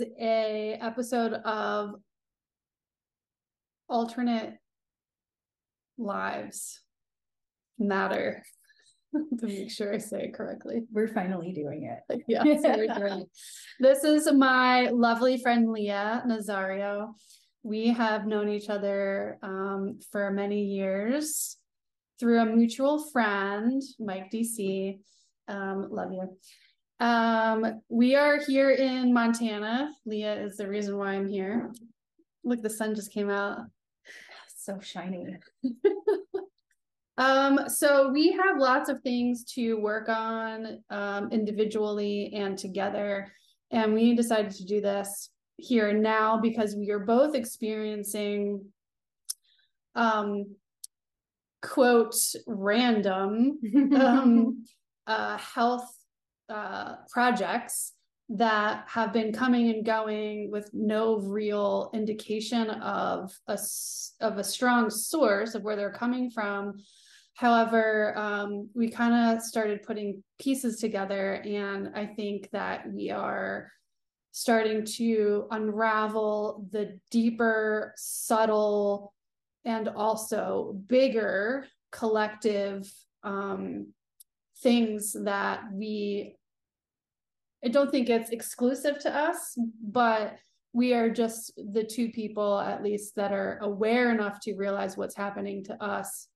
is 0.00 0.08
a 0.20 0.78
episode 0.80 1.32
of 1.32 1.94
alternate 3.88 4.54
lives 5.98 6.80
matter 7.78 8.42
to 9.12 9.46
make 9.46 9.70
sure 9.70 9.92
I 9.92 9.98
say 9.98 10.24
it 10.24 10.34
correctly. 10.34 10.82
We're 10.92 11.08
finally 11.08 11.52
doing 11.52 11.84
it. 11.84 12.22
Yes, 12.28 12.62
we're 12.62 12.86
doing 12.86 13.22
it. 13.22 13.28
This 13.80 14.04
is 14.04 14.30
my 14.32 14.88
lovely 14.88 15.38
friend 15.38 15.68
Leia 15.68 16.26
Nazario. 16.26 17.14
We 17.62 17.88
have 17.88 18.26
known 18.26 18.48
each 18.48 18.70
other 18.70 19.38
um, 19.42 19.98
for 20.12 20.30
many 20.30 20.64
years 20.64 21.56
through 22.18 22.40
a 22.40 22.46
mutual 22.46 23.10
friend, 23.10 23.82
Mike 23.98 24.30
DC. 24.32 24.98
Um, 25.48 25.88
love 25.90 26.12
you. 26.12 26.36
Um, 27.00 27.80
we 27.88 28.14
are 28.14 28.38
here 28.38 28.70
in 28.70 29.12
Montana. 29.12 29.90
Leia 30.06 30.44
is 30.44 30.56
the 30.56 30.68
reason 30.68 30.96
why 30.98 31.14
I'm 31.14 31.28
here. 31.28 31.72
Look, 32.44 32.62
the 32.62 32.70
sun 32.70 32.94
just 32.94 33.12
came 33.12 33.30
out. 33.30 33.60
So 34.56 34.78
shiny. 34.80 35.36
Um, 37.20 37.68
so 37.68 38.10
we 38.10 38.32
have 38.32 38.56
lots 38.56 38.88
of 38.88 39.02
things 39.02 39.44
to 39.52 39.74
work 39.74 40.08
on 40.08 40.82
um, 40.88 41.30
individually 41.30 42.32
and 42.34 42.56
together. 42.56 43.30
And 43.70 43.92
we 43.92 44.14
decided 44.14 44.52
to 44.52 44.64
do 44.64 44.80
this 44.80 45.28
here 45.58 45.90
and 45.90 46.02
now 46.02 46.40
because 46.40 46.74
we 46.74 46.90
are 46.90 46.98
both 46.98 47.34
experiencing 47.34 48.64
um 49.94 50.56
quote 51.60 52.14
random 52.46 53.58
um 53.94 54.64
uh 55.06 55.36
health 55.36 55.92
uh 56.50 56.96
projects 57.10 57.92
that 58.28 58.84
have 58.88 59.12
been 59.12 59.32
coming 59.32 59.70
and 59.70 59.84
going 59.84 60.50
with 60.50 60.70
no 60.72 61.18
real 61.18 61.90
indication 61.92 62.70
of 62.70 63.32
a 63.48 63.58
of 64.20 64.38
a 64.38 64.44
strong 64.44 64.88
source 64.88 65.54
of 65.54 65.62
where 65.62 65.76
they're 65.76 65.92
coming 65.92 66.30
from. 66.30 66.74
However 67.34 68.16
um, 68.16 68.68
we 68.74 68.88
kind 68.88 69.36
of 69.36 69.42
started 69.42 69.82
putting 69.82 70.22
pieces 70.38 70.78
together 70.78 71.42
and 71.46 71.90
i 71.94 72.04
think 72.04 72.50
that 72.50 72.90
we 72.92 73.10
are 73.10 73.70
starting 74.32 74.84
to 74.84 75.46
unravel 75.50 76.66
the 76.70 76.98
deeper 77.10 77.92
subtle 77.96 79.12
and 79.64 79.88
also 79.88 80.76
bigger 80.86 81.66
collective 81.92 82.90
um, 83.22 83.88
things 84.62 85.16
that 85.24 85.64
we 85.72 86.36
I 87.64 87.68
don't 87.68 87.90
think 87.90 88.08
it's 88.08 88.30
exclusive 88.30 88.98
to 89.00 89.14
us, 89.14 89.56
but 89.82 90.36
we 90.72 90.94
are 90.94 91.10
just 91.10 91.52
the 91.72 91.84
two 91.84 92.10
people, 92.10 92.58
at 92.58 92.82
least, 92.82 93.16
that 93.16 93.32
are 93.32 93.58
aware 93.62 94.10
enough 94.10 94.40
to 94.40 94.54
realize 94.54 94.96
what's 94.96 95.16
happening 95.16 95.64
to 95.64 95.82
us 95.82 96.28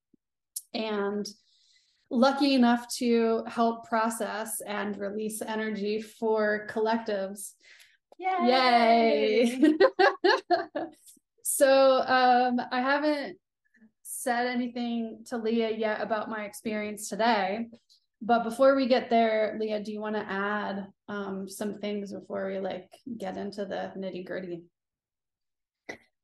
and 0.75 1.27
lucky 2.11 2.55
enough 2.55 2.87
to 2.97 3.45
help 3.47 3.89
process 3.89 4.61
and 4.67 4.99
release 4.99 5.41
energy 5.41 6.03
for 6.03 6.67
collectives. 6.71 7.53
Yay! 8.19 9.45
Yay. 9.59 9.75
so 11.43 12.03
um, 12.03 12.61
I 12.71 12.81
haven't 12.81 13.39
said 14.03 14.47
anything 14.47 15.25
to 15.27 15.39
Leia 15.39 15.79
yet 15.79 16.01
about 16.01 16.29
my 16.29 16.45
experience 16.45 17.09
today. 17.09 17.69
But 18.21 18.43
before 18.43 18.75
we 18.75 18.87
get 18.87 19.11
there, 19.11 19.59
Leia, 19.61 19.85
do 19.85 19.93
you 19.93 20.01
want 20.01 20.17
to 20.17 20.27
add 20.27 20.87
um, 21.09 21.49
some 21.49 21.79
things 21.79 22.13
before 22.13 22.49
we 22.49 22.59
like 22.59 22.91
get 23.19 23.37
into 23.37 23.65
the 23.65 23.93
nitty 23.97 24.27
gritty? 24.27 24.63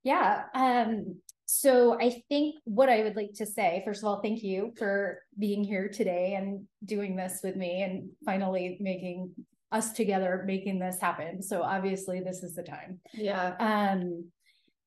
Yeah. 0.02 0.44
Um, 0.54 1.16
so 1.46 2.00
I 2.00 2.22
think 2.28 2.56
what 2.64 2.88
I 2.88 3.02
would 3.02 3.16
like 3.16 3.34
to 3.34 3.46
say, 3.46 3.82
first 3.84 4.02
of 4.02 4.08
all, 4.08 4.22
thank 4.22 4.42
you 4.42 4.72
for 4.78 5.20
being 5.38 5.64
here 5.64 5.88
today 5.88 6.34
and 6.34 6.66
doing 6.84 7.16
this 7.16 7.40
with 7.42 7.56
me 7.56 7.82
and 7.82 8.10
finally 8.24 8.78
making 8.80 9.32
us 9.72 9.92
together 9.92 10.42
making 10.46 10.78
this 10.78 11.00
happen. 11.00 11.42
So 11.42 11.62
obviously 11.62 12.20
this 12.20 12.42
is 12.42 12.54
the 12.54 12.62
time. 12.62 13.00
Yeah. 13.14 13.54
Um, 13.60 14.24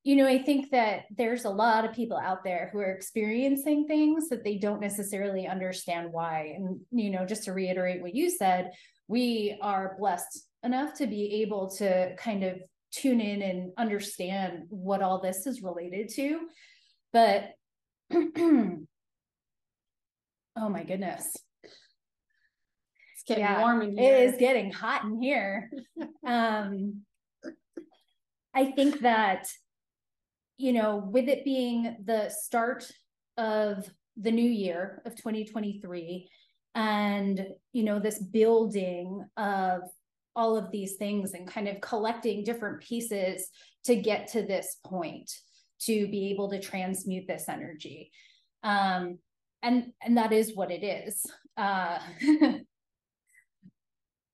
you 0.03 0.17
know, 0.17 0.27
I 0.27 0.37
think 0.37 0.69
that 0.71 1.05
there's 1.15 1.45
a 1.45 1.49
lot 1.49 1.85
of 1.85 1.93
people 1.93 2.17
out 2.17 2.43
there 2.43 2.69
who 2.73 2.79
are 2.79 2.91
experiencing 2.91 3.87
things 3.87 4.27
that 4.29 4.43
they 4.43 4.57
don't 4.57 4.81
necessarily 4.81 5.47
understand 5.47 6.11
why. 6.11 6.53
And, 6.57 6.81
you 6.91 7.09
know, 7.09 7.25
just 7.25 7.45
to 7.45 7.53
reiterate 7.53 8.01
what 8.01 8.13
you 8.13 8.29
said, 8.29 8.71
we 9.07 9.57
are 9.61 9.95
blessed 9.97 10.45
enough 10.61 10.95
to 10.95 11.07
be 11.07 11.41
able 11.41 11.69
to 11.77 12.15
kind 12.17 12.43
of 12.43 12.57
tune 12.91 13.21
in 13.21 13.41
and 13.41 13.71
understand 13.77 14.63
what 14.67 15.01
all 15.01 15.21
this 15.21 15.47
is 15.47 15.61
related 15.61 16.09
to. 16.15 16.41
But, 17.13 17.51
oh 18.13 18.79
my 20.57 20.83
goodness. 20.83 21.33
It's 21.63 23.23
getting 23.25 23.45
yeah, 23.45 23.61
warm 23.61 23.81
in 23.83 23.97
here. 23.97 24.15
It 24.15 24.33
is 24.33 24.37
getting 24.37 24.69
hot 24.69 25.05
in 25.05 25.21
here. 25.21 25.71
um, 26.27 27.03
I 28.53 28.65
think 28.71 28.99
that 28.99 29.47
you 30.57 30.73
know, 30.73 30.97
with 30.97 31.27
it 31.27 31.43
being 31.43 31.97
the 32.05 32.29
start 32.29 32.89
of 33.37 33.89
the 34.17 34.31
new 34.31 34.49
year 34.49 35.01
of 35.05 35.15
2023 35.15 36.29
and, 36.75 37.47
you 37.71 37.83
know, 37.83 37.99
this 37.99 38.19
building 38.19 39.25
of 39.37 39.81
all 40.35 40.57
of 40.57 40.71
these 40.71 40.95
things 40.95 41.33
and 41.33 41.47
kind 41.47 41.67
of 41.67 41.81
collecting 41.81 42.43
different 42.43 42.81
pieces 42.81 43.49
to 43.85 43.95
get 43.95 44.27
to 44.27 44.41
this 44.41 44.77
point 44.83 45.31
to 45.81 46.07
be 46.07 46.31
able 46.31 46.49
to 46.49 46.59
transmute 46.59 47.27
this 47.27 47.45
energy. 47.49 48.11
Um, 48.63 49.19
and 49.61 49.93
and 50.01 50.17
that 50.17 50.33
is 50.33 50.55
what 50.55 50.71
it 50.71 50.83
is. 50.83 51.25
Uh, 51.57 51.99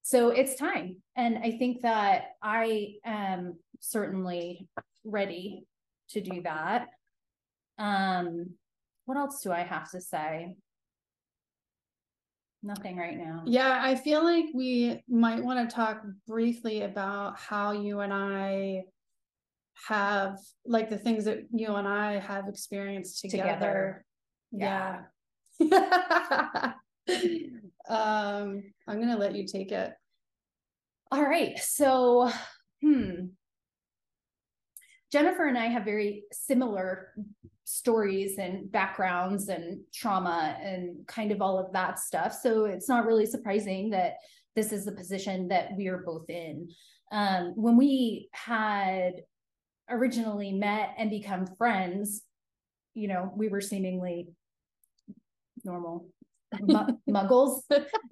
so 0.01 0.30
it's 0.30 0.56
time, 0.56 0.97
and 1.16 1.38
I 1.38 1.51
think 1.51 1.81
that 1.81 2.31
I 2.41 2.96
am 3.06 3.57
certainly 3.80 4.68
ready 5.03 5.66
to 6.09 6.22
do 6.22 6.42
that. 6.44 6.88
Um, 7.78 8.52
what 9.06 9.18
else 9.18 9.42
do 9.42 9.52
I 9.52 9.62
have 9.62 9.90
to 9.92 10.02
say? 10.02 10.53
Nothing 12.62 12.97
right 12.97 13.18
now. 13.18 13.44
Yeah, 13.46 13.80
I 13.81 13.96
feel 13.96 14.24
like 14.24 14.46
we 14.53 15.02
might 15.08 15.44
want 15.44 15.69
to 15.69 15.74
talk 15.74 16.03
briefly 16.28 16.81
about 16.81 17.40
how 17.40 17.72
you 17.72 18.02
and 18.02 18.14
I 18.14 18.84
have 19.88 20.38
like 20.66 20.90
the 20.90 20.98
things 20.98 21.24
that 21.25 21.40
you 21.52 21.74
and 21.75 21.88
I 21.88 22.19
have 22.19 22.50
experienced 22.50 23.22
together. 23.22 23.46
together. 23.48 24.06
Yeah. 24.52 25.02
yeah. 25.59 26.74
um, 27.90 28.64
I'm 28.88 29.00
gonna 29.00 29.18
let 29.18 29.36
you 29.36 29.48
take 29.48 29.72
it. 29.72 29.94
All 31.12 31.24
right. 31.24 31.58
So, 31.59 32.30
hmm. 32.81 33.28
Jenifer 35.13 35.47
and 35.47 35.57
I 35.57 35.67
have 35.67 35.85
very 35.85 36.23
similar 36.31 37.13
stories 37.63 38.38
and 38.38 38.71
backgrounds 38.71 39.47
and 39.47 39.81
trauma 39.94 40.57
and 40.61 41.06
kind 41.07 41.31
of 41.31 41.41
all 41.41 41.59
of 41.59 41.71
that 41.73 42.00
stuff. 42.00 42.33
So 42.33 42.65
it's 42.65 42.89
not 42.89 43.06
really 43.06 43.25
surprising 43.25 43.91
that 43.91 44.15
this 44.56 44.71
is 44.71 44.85
the 44.85 44.91
position 44.91 45.47
that 45.50 45.69
we 45.77 45.88
are 45.88 46.00
both 46.00 46.29
in. 46.29 46.69
Um, 47.11 47.53
when 47.56 47.77
we 47.77 48.29
had 48.31 49.21
originally 49.89 50.51
met 50.51 50.95
and 50.97 51.09
become 51.09 51.47
friends, 51.57 52.23
you 52.94 53.07
know, 53.07 53.31
we 53.35 53.50
were 53.50 53.61
seemingly 53.61 54.29
normal 55.63 56.07
muggles. 57.09 57.61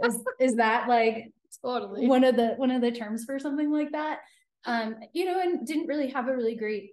is 0.04 0.24
is 0.40 0.56
that 0.56 0.88
like 0.88 1.32
totally 1.64 2.08
one 2.08 2.24
of 2.24 2.36
the 2.36 2.50
one 2.58 2.72
of 2.72 2.82
the 2.82 2.92
terms 2.92 3.26
for 3.26 3.40
something 3.40 3.72
like 3.72 3.92
that? 3.92 4.20
Um, 4.68 4.96
you 5.14 5.26
know, 5.26 5.40
and 5.40 5.66
didn't 5.66 5.88
really 5.88 6.10
have 6.10 6.28
a 6.28 6.36
really 6.36 6.56
great 6.56 6.92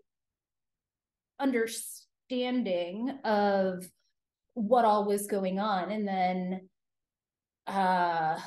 understanding 1.40 3.10
of 3.24 3.84
what 4.54 4.84
all 4.84 5.04
was 5.04 5.26
going 5.26 5.58
on. 5.58 5.90
And 5.90 6.06
then 6.06 6.68
uh, 7.66 8.38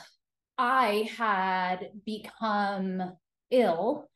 I 0.58 1.10
had 1.18 1.90
become 2.06 3.04
ill. 3.52 4.08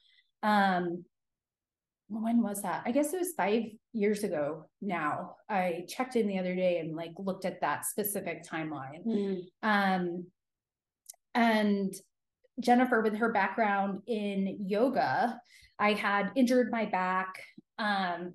Um, 0.42 1.04
when 2.08 2.42
was 2.42 2.62
that? 2.64 2.84
I 2.86 2.92
guess 2.92 3.14
it 3.14 3.20
was 3.20 3.34
five 3.38 3.64
years 3.94 4.24
ago 4.24 4.66
now. 4.82 5.36
I 5.50 5.86
checked 5.88 6.16
in 6.16 6.28
the 6.28 6.40
other 6.40 6.56
day 6.56 6.80
and 6.80 6.96
like 6.96 7.12
looked 7.18 7.46
at 7.46 7.62
that 7.62 7.86
specific 7.86 8.46
timeline. 8.46 9.06
Mm. 9.06 9.42
Um, 9.62 10.26
and 11.34 11.94
Jenifer, 12.60 13.04
with 13.04 13.16
her 13.18 13.32
background 13.32 14.02
in 14.08 14.58
yoga, 14.68 15.40
I 15.80 15.94
had 15.94 16.32
injured 16.36 16.72
my 16.72 16.86
back. 16.86 17.42
Um, 17.78 18.34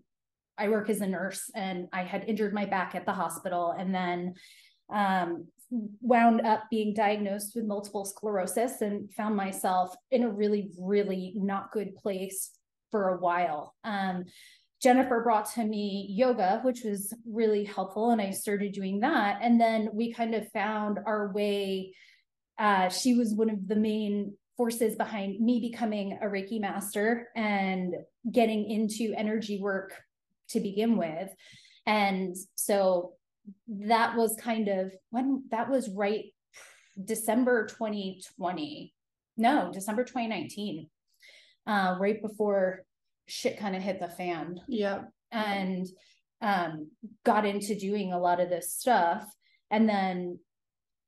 I 0.58 0.68
work 0.68 0.88
as 0.88 1.00
a 1.00 1.06
nurse 1.06 1.50
and 1.54 1.88
I 1.92 2.02
had 2.02 2.24
injured 2.26 2.54
my 2.54 2.64
back 2.64 2.94
at 2.94 3.04
the 3.04 3.12
hospital. 3.12 3.74
And 3.76 3.94
then 3.94 4.34
um, 4.92 5.46
wound 5.70 6.40
up 6.42 6.64
being 6.70 6.94
diagnosed 6.94 7.52
with 7.54 7.64
multiple 7.64 8.04
sclerosis 8.04 8.80
and 8.80 9.12
found 9.12 9.36
myself 9.36 9.94
in 10.10 10.22
a 10.22 10.30
really, 10.30 10.70
really 10.78 11.34
not 11.36 11.72
good 11.72 11.94
place 11.96 12.50
for 12.90 13.10
a 13.10 13.18
while. 13.18 13.74
Um, 13.84 14.24
Jenifer 14.84 15.22
brought 15.22 15.52
to 15.54 15.64
me 15.64 16.06
yoga, 16.10 16.60
which 16.62 16.82
was 16.84 17.12
really 17.26 17.64
helpful, 17.64 18.10
and 18.10 18.20
I 18.20 18.30
started 18.30 18.72
doing 18.72 19.00
that. 19.00 19.38
And 19.42 19.60
then 19.60 19.88
we 19.92 20.12
kind 20.12 20.34
of 20.34 20.50
found 20.52 20.98
our 21.06 21.32
way. 21.32 21.94
Uh, 22.58 22.88
she 22.88 23.14
was 23.14 23.34
one 23.34 23.50
of 23.50 23.68
the 23.68 23.76
main 23.76 24.34
forces 24.56 24.96
behind 24.96 25.40
me 25.40 25.60
becoming 25.60 26.18
a 26.22 26.26
Reiki 26.26 26.60
master 26.60 27.28
and 27.36 27.94
getting 28.30 28.70
into 28.70 29.14
energy 29.16 29.60
work 29.60 29.92
to 30.48 30.60
begin 30.60 30.96
with. 30.96 31.30
And 31.86 32.34
so 32.54 33.12
that 33.68 34.16
was 34.16 34.36
kind 34.40 34.68
of 34.68 34.92
when 35.10 35.44
that 35.50 35.70
was 35.70 35.88
right 35.88 36.24
December 37.02 37.66
2020. 37.66 38.92
No, 39.36 39.70
December 39.72 40.04
2019. 40.04 40.88
Uh, 41.66 41.96
right 42.00 42.22
before 42.22 42.84
shit 43.26 43.58
kind 43.58 43.76
of 43.76 43.82
hit 43.82 44.00
the 44.00 44.08
fan. 44.08 44.60
Yeah. 44.68 45.02
And 45.30 45.86
um 46.40 46.90
got 47.24 47.46
into 47.46 47.74
doing 47.74 48.12
a 48.12 48.18
lot 48.18 48.40
of 48.40 48.48
this 48.48 48.72
stuff. 48.72 49.26
And 49.70 49.88
then 49.88 50.38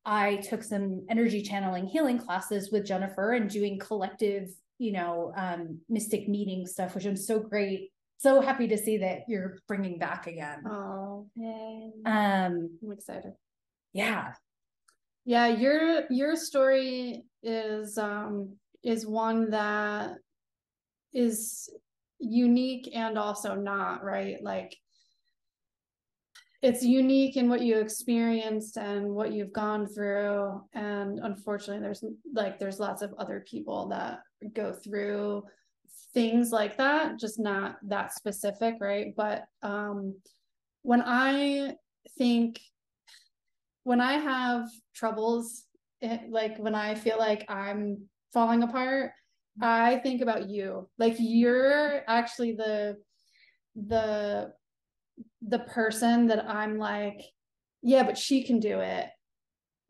I 0.05 0.37
took 0.37 0.63
some 0.63 1.05
energy 1.09 1.41
channeling 1.41 1.85
healing 1.85 2.17
classes 2.17 2.71
with 2.71 2.87
Jenifer 2.87 3.35
and 3.35 3.49
doing 3.49 3.79
collective, 3.79 4.49
you 4.77 4.91
know, 4.91 5.33
um, 5.35 5.79
mystic 5.89 6.27
meeting 6.27 6.65
stuff, 6.65 6.95
which 6.95 7.05
I'm 7.05 7.17
so 7.17 7.39
great. 7.39 7.91
So 8.17 8.41
happy 8.41 8.67
to 8.67 8.77
see 8.77 8.97
that 8.97 9.21
you're 9.27 9.59
bringing 9.67 9.97
back 9.97 10.27
again. 10.27 10.63
Oh, 10.69 11.27
yay. 11.35 11.91
Um, 12.05 12.77
I'm 12.83 12.91
excited. 12.91 13.33
Yeah. 13.93 14.33
Yeah, 15.25 15.47
your 15.47 16.03
your 16.09 16.35
story 16.35 17.23
is 17.43 17.97
um 17.97 18.55
is 18.83 19.05
one 19.05 19.51
that 19.51 20.15
is 21.13 21.69
unique 22.19 22.89
and 22.93 23.17
also 23.17 23.55
not, 23.55 24.03
right? 24.03 24.37
Like 24.41 24.75
it's 26.61 26.83
unique 26.83 27.37
in 27.37 27.49
what 27.49 27.61
you 27.61 27.79
experienced 27.79 28.77
and 28.77 29.09
what 29.09 29.31
you've 29.31 29.53
gone 29.53 29.87
through. 29.87 30.61
And 30.73 31.19
unfortunately 31.19 31.81
there's 31.81 32.03
like 32.33 32.59
there's 32.59 32.79
lots 32.79 33.01
of 33.01 33.13
other 33.17 33.45
people 33.49 33.87
that 33.89 34.19
go 34.53 34.73
through 34.73 35.43
things 36.13 36.51
like 36.51 36.77
that 36.77 37.19
just 37.19 37.39
not 37.39 37.77
that 37.83 38.13
specific 38.13 38.75
right? 38.81 39.13
But 39.15 39.45
um 39.63 40.15
when 40.81 41.01
i 41.05 41.73
think 42.17 42.61
when 43.83 43.99
i 43.99 44.13
have 44.13 44.65
troubles 44.95 45.65
it, 45.99 46.21
like 46.29 46.57
when 46.57 46.73
i 46.73 46.95
feel 46.95 47.17
like 47.17 47.43
i'm 47.49 47.97
falling 48.33 48.63
apart 48.63 49.11
i 49.61 49.97
think 49.97 50.21
about 50.21 50.49
you. 50.49 50.87
Like 50.97 51.15
you're 51.19 52.01
actually 52.07 52.53
the 52.53 52.97
the 53.75 54.53
the 55.41 55.59
person 55.59 56.27
that 56.27 56.49
I'm 56.49 56.77
like, 56.77 57.21
yeah, 57.81 58.03
but 58.03 58.17
she 58.17 58.43
can 58.43 58.59
do 58.59 58.79
it. 58.79 59.07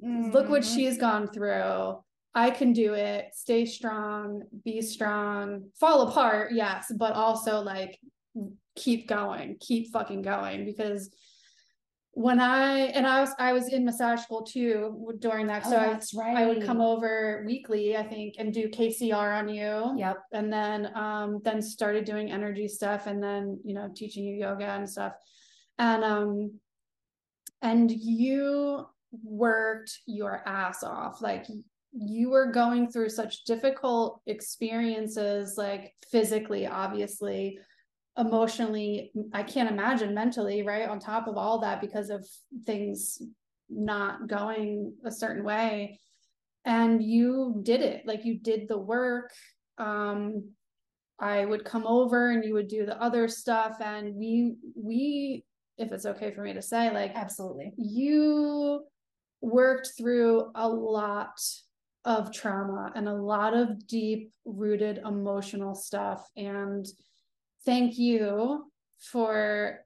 Mm-hmm. 0.03 0.31
Look 0.31 0.49
what 0.49 0.61
mm-hmm. 0.61 0.75
she's 0.75 0.97
gone 0.97 1.27
through. 1.27 1.99
I 2.35 2.51
can 2.51 2.73
do 2.73 2.93
it. 2.93 3.29
Stay 3.33 3.65
strong, 3.65 4.43
be 4.63 4.81
strong, 4.81 5.69
fall 5.79 6.07
apart, 6.07 6.51
yes, 6.53 6.91
but 6.95 7.13
also 7.13 7.61
like 7.61 7.99
keep 8.75 9.07
going, 9.07 9.57
keep 9.59 9.91
fucking 9.91 10.21
going 10.21 10.65
because 10.65 11.09
when 12.13 12.39
I 12.39 12.79
and 12.87 13.05
I 13.05 13.21
was 13.21 13.29
I 13.37 13.53
was 13.53 13.69
in 13.69 13.85
massage 13.85 14.21
school 14.21 14.43
too 14.43 15.13
during 15.19 15.47
that. 15.47 15.63
Oh, 15.65 15.69
so 15.69 15.75
that's 15.75 16.17
I, 16.17 16.19
right. 16.19 16.37
I 16.37 16.45
would 16.47 16.65
come 16.65 16.81
over 16.81 17.43
weekly, 17.45 17.95
I 17.95 18.03
think, 18.03 18.35
and 18.37 18.53
do 18.53 18.67
KCR 18.69 19.39
on 19.39 19.49
you. 19.49 19.93
Yep. 19.97 20.17
And 20.33 20.51
then 20.51 20.91
um 20.95 21.41
then 21.43 21.61
started 21.61 22.05
doing 22.05 22.31
energy 22.31 22.67
stuff 22.67 23.07
and 23.07 23.21
then 23.21 23.59
you 23.63 23.73
know 23.73 23.89
teaching 23.95 24.25
you 24.25 24.35
yoga 24.35 24.65
and 24.65 24.89
stuff. 24.89 25.13
And 25.77 26.03
um 26.03 26.59
and 27.61 27.91
you 27.91 28.85
worked 29.11 29.99
your 30.05 30.41
ass 30.47 30.83
off. 30.83 31.21
Like 31.21 31.45
you 31.91 32.29
were 32.29 32.51
going 32.51 32.91
through 32.91 33.09
such 33.09 33.43
difficult 33.43 34.21
experiences, 34.27 35.55
like 35.57 35.93
physically, 36.11 36.67
obviously, 36.67 37.59
emotionally 38.19 39.11
i 39.33 39.41
can't 39.41 39.71
imagine 39.71 40.13
mentally 40.13 40.61
right 40.61 40.87
on 40.87 40.99
top 40.99 41.27
of 41.27 41.37
all 41.37 41.59
that 41.59 41.81
because 41.81 42.09
of 42.09 42.27
things 42.65 43.19
not 43.69 44.27
going 44.27 44.93
a 45.05 45.11
certain 45.11 45.43
way. 45.43 45.99
And 46.65 47.01
you 47.01 47.61
did 47.63 47.81
it 47.81 48.05
like 48.05 48.25
you 48.25 48.39
did 48.39 48.67
the 48.67 48.77
work. 48.77 49.31
Um 49.77 50.51
i 51.21 51.43
would 51.43 51.65
come 51.65 51.85
over 51.85 52.31
and 52.31 52.45
you 52.45 52.53
would 52.53 52.67
do 52.67 52.85
the 52.85 53.01
other 53.01 53.27
stuff. 53.27 53.77
And 53.81 54.15
we 54.15 54.55
we 54.75 55.45
if 55.77 55.91
it's 55.91 56.05
okay 56.05 56.31
for 56.31 56.41
me 56.41 56.53
to 56.53 56.61
say 56.61 56.91
like 56.91 57.11
absolutely. 57.15 57.73
you 57.77 58.83
worked 59.41 59.91
through 59.97 60.51
a 60.55 60.67
lot 60.67 61.39
of 62.03 62.33
trauma 62.33 62.91
and 62.95 63.07
a 63.07 63.13
lot 63.13 63.53
of 63.53 63.87
deep 63.87 64.31
rooted 64.43 64.99
emotional 65.05 65.75
stuff. 65.75 66.27
And 66.35 66.85
thank 67.65 67.97
you 67.97 68.71
for 68.99 69.79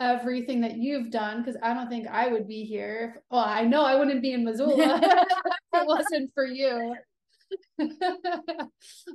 everything 0.00 0.60
that 0.60 0.76
you've 0.76 1.10
done 1.10 1.42
because 1.42 1.56
I 1.62 1.72
don't 1.74 1.88
think 1.88 2.06
I 2.06 2.28
would 2.28 2.46
be 2.46 2.64
here. 2.64 3.14
If, 3.14 3.22
well, 3.30 3.44
I 3.44 3.62
know 3.62 3.82
I 3.82 3.94
wouldn't 3.96 4.22
be 4.22 4.32
in 4.32 4.44
Missoula 4.44 5.00
if 5.02 5.80
it 5.80 5.86
wasn't 5.86 6.30
for 6.34 6.44
you. 6.44 6.94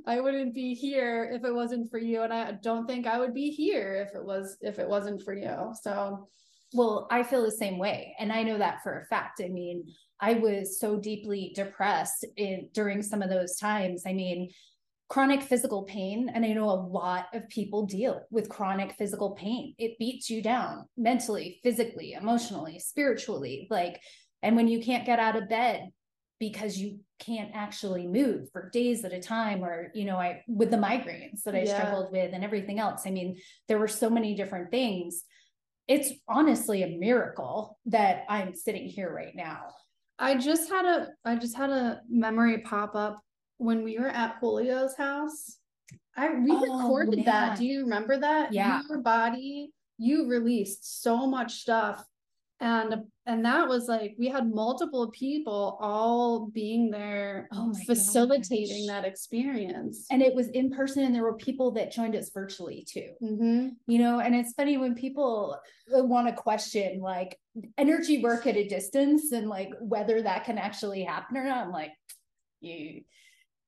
I 0.06 0.20
wouldn't 0.20 0.54
be 0.54 0.74
here 0.74 1.30
if 1.32 1.44
it 1.44 1.54
wasn't 1.54 1.90
for 1.90 1.98
you 1.98 2.22
and 2.22 2.32
I 2.32 2.52
don't 2.62 2.86
think 2.86 3.06
I 3.06 3.18
would 3.18 3.34
be 3.34 3.50
here 3.50 4.06
if 4.08 4.14
it 4.14 4.24
was 4.24 4.56
if 4.62 4.78
it 4.78 4.88
wasn't 4.88 5.22
for 5.22 5.34
you. 5.34 5.74
So 5.82 6.28
well, 6.72 7.06
I 7.10 7.22
feel 7.22 7.42
the 7.42 7.50
same 7.50 7.78
way 7.78 8.16
and 8.18 8.32
I 8.32 8.42
know 8.42 8.56
that 8.56 8.82
for 8.82 9.00
a 9.00 9.06
fact. 9.06 9.42
I 9.44 9.48
mean, 9.48 9.84
I 10.18 10.34
was 10.34 10.80
so 10.80 10.96
deeply 10.96 11.52
depressed 11.54 12.24
in 12.36 12.70
during 12.72 13.02
some 13.02 13.20
of 13.20 13.28
those 13.28 13.56
times. 13.56 14.04
I 14.06 14.14
mean, 14.14 14.50
chronic 15.12 15.42
physical 15.42 15.82
pain 15.82 16.30
and 16.34 16.42
i 16.42 16.54
know 16.54 16.70
a 16.70 16.84
lot 16.88 17.26
of 17.34 17.46
people 17.50 17.84
deal 17.84 18.22
with 18.30 18.48
chronic 18.48 18.94
physical 18.94 19.32
pain. 19.32 19.74
It 19.76 19.98
beats 19.98 20.30
you 20.30 20.40
down 20.40 20.86
mentally 20.96 21.60
physically 21.62 22.14
emotionally 22.14 22.78
spiritually 22.78 23.66
like 23.68 24.00
and 24.42 24.56
when 24.56 24.68
you 24.68 24.82
can't 24.82 25.04
get 25.04 25.18
out 25.18 25.36
of 25.36 25.50
bed 25.50 25.90
because 26.40 26.78
you 26.78 27.00
can't 27.18 27.50
actually 27.52 28.06
move 28.06 28.48
for 28.54 28.70
days 28.70 29.04
at 29.04 29.12
a 29.12 29.20
time 29.20 29.62
or 29.62 29.92
you 29.94 30.06
know 30.06 30.16
i 30.16 30.40
with 30.48 30.70
the 30.70 30.78
migraines 30.78 31.42
that 31.44 31.54
i 31.54 31.64
yeah. 31.64 31.78
struggled 31.78 32.10
with 32.10 32.32
and 32.32 32.42
everything 32.42 32.78
else 32.78 33.02
i 33.04 33.10
mean 33.10 33.36
there 33.68 33.78
were 33.78 33.88
so 33.88 34.08
many 34.08 34.34
different 34.34 34.70
things. 34.70 35.24
It's 35.88 36.10
honestly 36.26 36.84
a 36.84 36.96
miracle 36.96 37.78
that 37.84 38.24
i'm 38.30 38.54
sitting 38.54 38.88
here 38.88 39.12
right 39.12 39.36
now. 39.36 39.74
I 40.18 40.36
just 40.36 40.70
had 40.70 40.86
a 40.86 41.08
i 41.22 41.36
just 41.36 41.54
had 41.54 41.68
a 41.68 42.00
memory 42.08 42.62
pop 42.62 42.94
up 42.94 43.20
when 43.62 43.82
we 43.84 43.98
were 43.98 44.08
at 44.08 44.40
Julio's 44.40 44.96
house. 44.96 45.58
I 46.16 46.34
we 46.34 46.50
oh, 46.50 46.60
recorded 46.60 47.16
man. 47.16 47.24
that. 47.24 47.58
Do 47.58 47.64
you 47.64 47.82
remember 47.82 48.18
that? 48.18 48.52
Yeah. 48.52 48.82
Your 48.88 48.98
body, 48.98 49.70
you 49.98 50.28
released 50.28 51.02
so 51.02 51.26
much 51.26 51.54
stuff. 51.54 52.04
And 52.60 52.94
and 53.26 53.44
that 53.44 53.66
was 53.66 53.88
like 53.88 54.14
we 54.18 54.28
had 54.28 54.52
multiple 54.52 55.10
people 55.10 55.78
all 55.80 56.46
being 56.46 56.90
there 56.90 57.48
oh 57.52 57.74
facilitating 57.86 58.86
gosh. 58.86 58.94
that 58.94 59.04
experience. 59.04 60.06
And 60.10 60.22
it 60.22 60.34
was 60.34 60.48
in 60.48 60.70
person 60.70 61.02
and 61.02 61.14
there 61.14 61.24
were 61.24 61.36
people 61.36 61.72
that 61.72 61.92
joined 61.92 62.14
us 62.14 62.30
virtually 62.30 62.86
too. 62.88 63.10
Mm-hmm. 63.22 63.68
You 63.86 63.98
know, 63.98 64.20
and 64.20 64.34
it's 64.34 64.52
funny 64.52 64.76
when 64.76 64.94
people 64.94 65.58
want 65.88 66.28
to 66.28 66.34
question 66.34 67.00
like 67.00 67.36
energy 67.78 68.22
work 68.22 68.46
at 68.46 68.56
a 68.56 68.68
distance 68.68 69.32
and 69.32 69.48
like 69.48 69.70
whether 69.80 70.22
that 70.22 70.44
can 70.44 70.58
actually 70.58 71.02
happen 71.02 71.36
or 71.36 71.44
not. 71.44 71.66
I'm 71.66 71.72
like, 71.72 71.92
you 72.60 73.02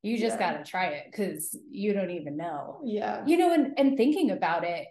you 0.05 0.19
just 0.19 0.39
yeah. 0.39 0.53
got 0.53 0.59
to 0.63 0.71
try 0.71 0.89
it 0.89 1.07
because 1.11 1.59
you 1.71 1.95
don't 1.95 2.11
even 2.11 2.37
know. 2.37 2.79
Yeah. 2.85 3.25
You 3.27 3.39
know, 3.39 3.55
and, 3.55 3.73
and 3.79 3.97
thinking 3.97 4.33
about 4.33 4.63
it, 4.63 4.87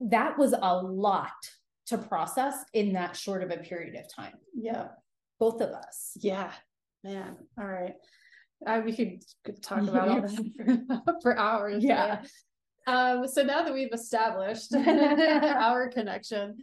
that 0.00 0.38
was 0.38 0.52
a 0.52 0.76
lot 0.76 1.30
to 1.86 1.96
process 1.96 2.54
in 2.74 2.92
that 2.92 3.16
short 3.16 3.42
of 3.42 3.50
a 3.50 3.56
period 3.56 3.94
of 3.94 4.14
time. 4.14 4.34
Yeah. 4.54 4.88
Both 5.40 5.62
of 5.62 5.70
us. 5.70 6.12
Yeah. 6.16 6.52
Man. 7.02 7.36
All 7.58 7.66
right. 7.66 7.94
I, 8.66 8.80
we 8.80 8.94
could, 8.94 9.22
could 9.42 9.62
talk 9.62 9.82
about 9.88 10.08
all 10.08 10.20
that 10.20 10.94
for, 11.00 11.14
for 11.22 11.38
hours. 11.38 11.82
Yeah. 11.82 12.22
Um, 12.86 13.26
so 13.26 13.42
now 13.42 13.62
that 13.62 13.72
we've 13.72 13.92
established 13.94 14.74
our 14.76 15.88
connection, 15.88 16.58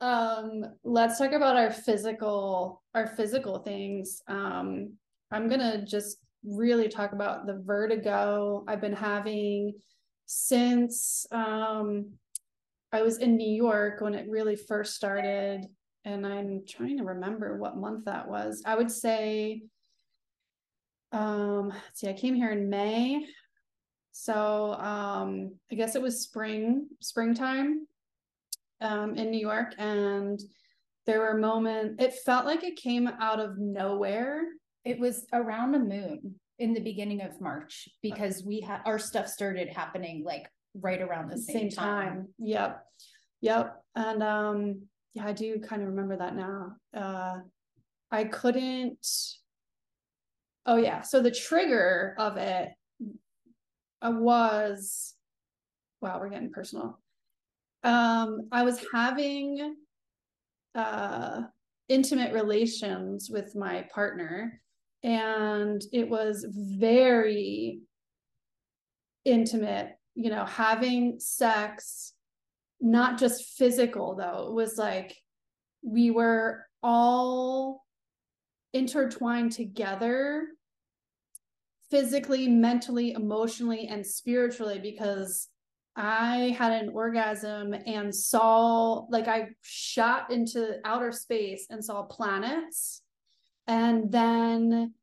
um, 0.00 0.64
let's 0.84 1.18
talk 1.18 1.32
about 1.32 1.56
our 1.56 1.72
physical, 1.72 2.84
our 2.94 3.08
physical 3.08 3.58
things. 3.58 4.22
Um, 4.28 4.92
I'm 5.32 5.48
gonna 5.48 5.84
just 5.84 6.18
really 6.44 6.88
talk 6.88 7.12
about 7.12 7.46
the 7.46 7.62
vertigo 7.64 8.64
I've 8.66 8.80
been 8.80 8.92
having 8.94 9.74
since 10.26 11.26
um, 11.30 12.12
I 12.92 13.02
was 13.02 13.18
in 13.18 13.36
New 13.36 13.50
York 13.50 14.00
when 14.00 14.14
it 14.14 14.28
really 14.28 14.56
first 14.56 14.94
started. 14.94 15.66
and 16.04 16.26
I'm 16.26 16.62
trying 16.68 16.98
to 16.98 17.04
remember 17.04 17.56
what 17.56 17.76
month 17.76 18.06
that 18.06 18.28
was. 18.28 18.62
I 18.66 18.74
would 18.74 18.90
say, 18.90 19.62
um, 21.12 21.68
let's 21.68 22.00
see, 22.00 22.08
I 22.08 22.12
came 22.14 22.34
here 22.34 22.50
in 22.50 22.68
May. 22.68 23.26
So 24.12 24.74
um, 24.74 25.54
I 25.70 25.74
guess 25.74 25.94
it 25.94 26.02
was 26.02 26.22
spring, 26.22 26.88
springtime 27.00 27.86
um, 28.80 29.14
in 29.14 29.30
New 29.30 29.38
York. 29.40 29.74
And 29.78 30.40
there 31.06 31.20
were 31.20 31.38
moments, 31.38 32.02
it 32.02 32.14
felt 32.24 32.46
like 32.46 32.64
it 32.64 32.76
came 32.76 33.08
out 33.08 33.40
of 33.40 33.58
nowhere. 33.58 34.42
It 34.84 34.98
was 34.98 35.26
around 35.32 35.72
the 35.72 35.78
moon 35.78 36.34
in 36.58 36.74
the 36.74 36.80
beginning 36.80 37.22
of 37.22 37.40
March 37.40 37.88
because 38.02 38.44
we 38.44 38.60
had 38.60 38.80
our 38.84 38.98
stuff 38.98 39.28
started 39.28 39.68
happening 39.68 40.22
like 40.24 40.48
right 40.74 41.00
around 41.00 41.30
the 41.30 41.38
same, 41.38 41.56
same 41.58 41.70
time. 41.70 42.08
time. 42.08 42.28
Yep. 42.38 42.84
Yep. 43.40 43.82
And 43.96 44.22
um 44.22 44.82
yeah, 45.14 45.26
I 45.26 45.32
do 45.32 45.60
kind 45.60 45.82
of 45.82 45.88
remember 45.88 46.16
that 46.18 46.36
now. 46.36 46.72
Uh 46.96 47.40
I 48.10 48.24
couldn't 48.24 49.06
Oh 50.64 50.76
yeah, 50.76 51.02
so 51.02 51.20
the 51.20 51.30
trigger 51.30 52.14
of 52.18 52.36
it 52.36 52.68
was 54.02 55.14
wow, 56.00 56.18
we're 56.20 56.30
getting 56.30 56.50
personal. 56.50 56.98
Um 57.82 58.48
I 58.52 58.62
was 58.62 58.84
having 58.92 59.76
uh 60.74 61.42
intimate 61.88 62.32
relations 62.32 63.28
with 63.30 63.54
my 63.54 63.86
partner 63.92 64.60
and 65.02 65.82
it 65.92 66.08
was 66.08 66.46
very 66.50 67.80
intimate 69.24 69.96
you 70.14 70.30
know 70.30 70.44
having 70.44 71.18
sex 71.18 72.12
not 72.82 73.16
just 73.16 73.56
physical 73.56 74.16
though. 74.16 74.48
It 74.48 74.54
was 74.54 74.76
like 74.76 75.16
we 75.82 76.10
were 76.10 76.66
all 76.82 77.84
intertwined 78.72 79.52
together 79.52 80.48
physically 81.90 82.48
mentally 82.48 83.12
emotionally 83.12 83.86
and 83.86 84.04
spiritually 84.04 84.78
because 84.78 85.48
i 85.94 86.56
had 86.58 86.72
an 86.72 86.88
orgasm 86.88 87.74
and 87.86 88.14
saw 88.14 89.04
like 89.10 89.28
i 89.28 89.48
shot 89.60 90.32
into 90.32 90.78
outer 90.86 91.12
space 91.12 91.66
and 91.68 91.84
saw 91.84 92.02
planets 92.04 93.01
and 93.66 94.10
then 94.10 94.94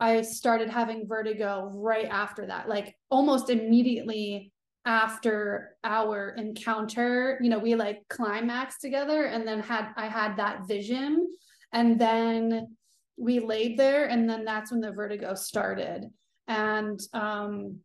I 0.00 0.22
started 0.22 0.68
having 0.68 1.06
vertigo 1.06 1.70
right 1.74 2.08
after 2.10 2.46
that, 2.46 2.68
like 2.68 2.96
almost 3.10 3.50
immediately 3.50 4.52
after 4.84 5.76
our 5.84 6.30
encounter. 6.30 7.38
You 7.40 7.50
know, 7.50 7.60
we 7.60 7.76
like 7.76 8.02
climaxed 8.08 8.80
together 8.80 9.26
and 9.26 9.46
then 9.46 9.60
had 9.60 9.92
I 9.96 10.08
had 10.08 10.36
that 10.38 10.66
vision. 10.66 11.28
And 11.72 12.00
then 12.00 12.76
we 13.16 13.40
laid 13.40 13.78
there, 13.78 14.06
and 14.06 14.28
then 14.28 14.44
that's 14.44 14.72
when 14.72 14.80
the 14.80 14.92
vertigo 14.92 15.34
started. 15.34 16.10
And 16.48 17.00
um 17.12 17.78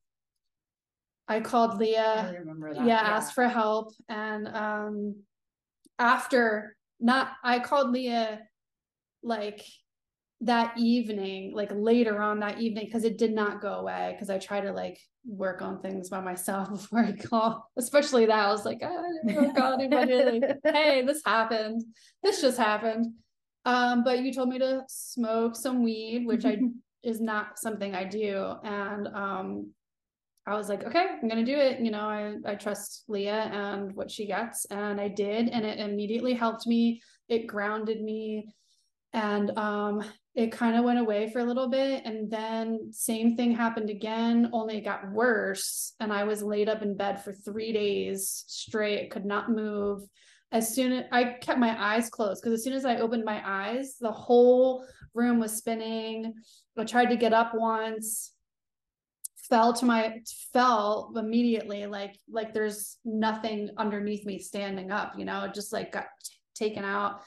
I 1.28 1.40
called 1.42 1.80
Leia. 1.80 2.30
I 2.30 2.36
remember 2.36 2.74
that. 2.74 2.86
Yeah, 2.86 3.02
yeah, 3.04 3.16
asked 3.16 3.34
for 3.34 3.48
help. 3.48 3.94
And 4.10 4.48
um 4.48 5.16
after 6.00 6.76
not 7.00 7.34
I 7.44 7.60
called 7.60 7.94
Leia 7.94 8.40
like 9.28 9.64
that 10.42 10.78
evening, 10.78 11.54
like 11.56 11.72
later 11.74 12.22
on 12.22 12.40
that 12.40 12.60
evening, 12.60 12.86
because 12.86 13.04
it 13.04 13.18
did 13.18 13.34
not 13.34 13.62
go 13.62 13.74
away. 13.74 14.14
Because 14.14 14.30
I 14.30 14.38
try 14.38 14.62
to 14.62 14.72
like 14.72 15.00
work 15.26 15.62
on 15.62 15.82
things 15.82 16.10
by 16.10 16.22
myself 16.22 16.70
before 16.72 17.00
I 17.00 17.12
call, 17.14 17.70
especially 17.78 18.26
that. 18.26 18.46
I 18.46 18.52
was 18.52 18.66
like, 18.66 18.80
oh, 18.84 18.88
I 18.88 19.26
never 19.26 19.54
call 19.54 19.74
anybody. 19.74 20.40
like, 20.40 20.58
hey, 20.64 21.04
this 21.06 21.22
happened. 21.26 21.84
This 22.24 22.42
just 22.42 22.58
happened. 22.58 23.14
Um, 23.66 24.04
but 24.04 24.20
you 24.20 24.32
told 24.32 24.50
me 24.50 24.60
to 24.60 24.84
smoke 24.88 25.56
some 25.56 25.84
weed, 25.84 26.26
which 26.26 26.46
I 26.46 26.58
is 27.04 27.20
not 27.20 27.60
something 27.60 27.96
I 27.96 28.06
do. 28.06 28.54
And 28.64 29.08
um, 29.08 29.72
I 30.46 30.56
was 30.56 30.70
like, 30.70 30.86
okay, 30.86 31.06
I'm 31.22 31.28
gonna 31.28 31.44
do 31.44 31.58
it. 31.58 31.80
You 31.82 31.92
know, 31.92 32.08
I 32.08 32.36
I 32.46 32.56
trust 32.56 33.04
Leia 33.10 33.52
and 33.52 33.94
what 33.94 34.10
she 34.10 34.26
gets, 34.26 34.66
and 34.66 35.02
I 35.02 35.10
did, 35.10 35.50
and 35.50 35.66
it 35.66 35.80
immediately 35.80 36.34
helped 36.34 36.66
me. 36.66 37.02
It 37.28 37.48
grounded 37.48 38.02
me 38.02 38.54
and 39.18 39.58
um, 39.58 40.04
it 40.36 40.52
kind 40.52 40.78
of 40.78 40.86
went 40.86 41.00
away 41.00 41.28
for 41.32 41.40
a 41.40 41.44
little 41.44 41.68
bit 41.68 42.04
and 42.06 42.30
then 42.30 42.92
same 42.92 43.36
thing 43.36 43.52
happened 43.52 43.90
again 43.90 44.52
only 44.54 44.78
it 44.78 44.86
got 44.86 45.12
worse 45.12 45.94
and 46.00 46.14
i 46.14 46.24
was 46.24 46.44
laid 46.44 46.70
up 46.70 46.84
in 46.84 46.96
bed 46.96 47.24
for 47.24 47.34
three 47.34 47.74
days 47.74 48.46
straight 48.48 49.10
could 49.10 49.26
not 49.26 49.50
move. 49.50 50.04
As 50.52 50.74
soon 50.74 50.94
as 50.94 51.06
i 51.12 51.24
kept 51.42 51.60
my 51.60 51.76
eyes 51.84 52.10
closed 52.10 52.42
because 52.42 52.54
as 52.54 52.64
soon 52.64 52.74
as 52.74 52.86
i 52.86 52.98
opened 52.98 53.26
my 53.26 53.42
eyes 53.44 53.96
the 54.00 54.12
whole 54.12 54.86
room 55.14 55.40
was 55.40 55.58
spinning. 55.58 56.36
I 56.78 56.84
tried 56.84 57.10
to 57.10 57.18
get 57.18 57.34
up 57.34 57.54
once 57.56 58.34
fell 59.50 59.74
to 59.74 59.86
my 59.86 60.22
fell 60.54 61.12
immediately 61.16 61.88
like 61.88 62.16
like 62.30 62.54
there's 62.54 62.98
nothing 63.04 63.70
underneath 63.78 64.26
me 64.26 64.38
standing 64.38 64.92
up 64.92 65.14
you 65.18 65.26
know 65.26 65.50
just 65.54 65.74
like 65.74 65.92
got 65.92 66.06
t- 66.24 66.36
taken 66.54 66.84
out 66.84 67.22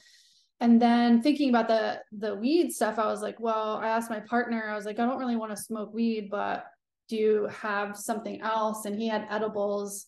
and 0.61 0.81
then 0.81 1.23
thinking 1.23 1.49
about 1.49 1.69
the 1.69 2.01
the 2.13 2.35
weed 2.35 2.71
stuff 2.71 2.99
i 2.99 3.07
was 3.07 3.23
like 3.23 3.41
well 3.41 3.79
i 3.83 3.89
asked 3.89 4.11
my 4.11 4.21
partner 4.21 4.69
i 4.69 4.75
was 4.75 4.85
like 4.85 4.99
i 4.99 5.07
don't 5.07 5.19
really 5.19 5.37
want 5.37 5.51
to 5.51 5.57
smoke 5.57 5.93
weed 5.93 6.29
but 6.31 6.67
do 7.11 7.17
you 7.17 7.49
have 7.49 7.97
something 7.97 8.41
else? 8.41 8.85
And 8.85 8.97
he 8.97 9.09
had 9.09 9.27
edibles. 9.29 10.07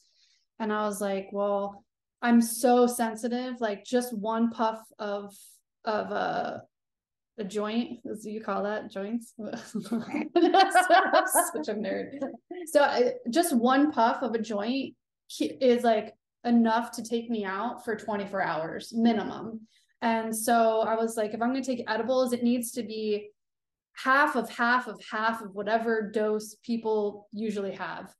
And 0.61 0.73
i 0.73 0.85
was 0.87 1.01
like 1.01 1.29
well 1.33 1.85
i'm 2.23 2.41
so 2.41 2.87
sensitive 2.87 3.61
like 3.61 3.85
just 3.85 4.17
one 4.17 4.51
puff 4.51 4.81
of 5.01 5.35
of 5.85 6.13
a 6.13 6.63
a 7.39 7.45
joint 7.45 7.99
as 8.09 8.25
you 8.27 8.41
call 8.43 8.63
that 8.63 8.91
joints? 8.91 9.33
Such 9.39 9.49
a 11.69 11.75
nerd. 11.75 12.19
So 12.67 13.13
just 13.31 13.57
one 13.57 13.91
puff 13.91 14.23
of 14.23 14.35
a 14.35 14.39
joint 14.39 14.95
is 15.41 15.83
like 15.83 16.15
enough 16.45 16.93
to 16.93 17.03
take 17.03 17.31
me 17.31 17.45
out 17.45 17.85
for 17.85 17.97
24 17.97 18.43
hours 18.43 18.93
minimum 18.95 19.67
and 20.03 20.37
so 20.37 20.81
I 20.81 20.97
was 20.97 21.17
like, 21.17 21.33
if 21.33 21.41
I'm 21.41 21.53
going 21.53 21.63
to 21.63 21.77
take 21.77 21.85
edibles, 21.89 22.33
it 22.33 22.43
needs 22.43 22.73
to 22.73 22.83
be 22.83 23.31
half 23.95 24.35
of 24.35 24.51
half 24.51 24.89
of 24.89 25.01
half 25.11 25.43
of 25.43 25.55
whatever 25.55 26.11
dose 26.13 26.57
people 26.65 27.29
usually 27.33 27.75
have. 27.77 28.13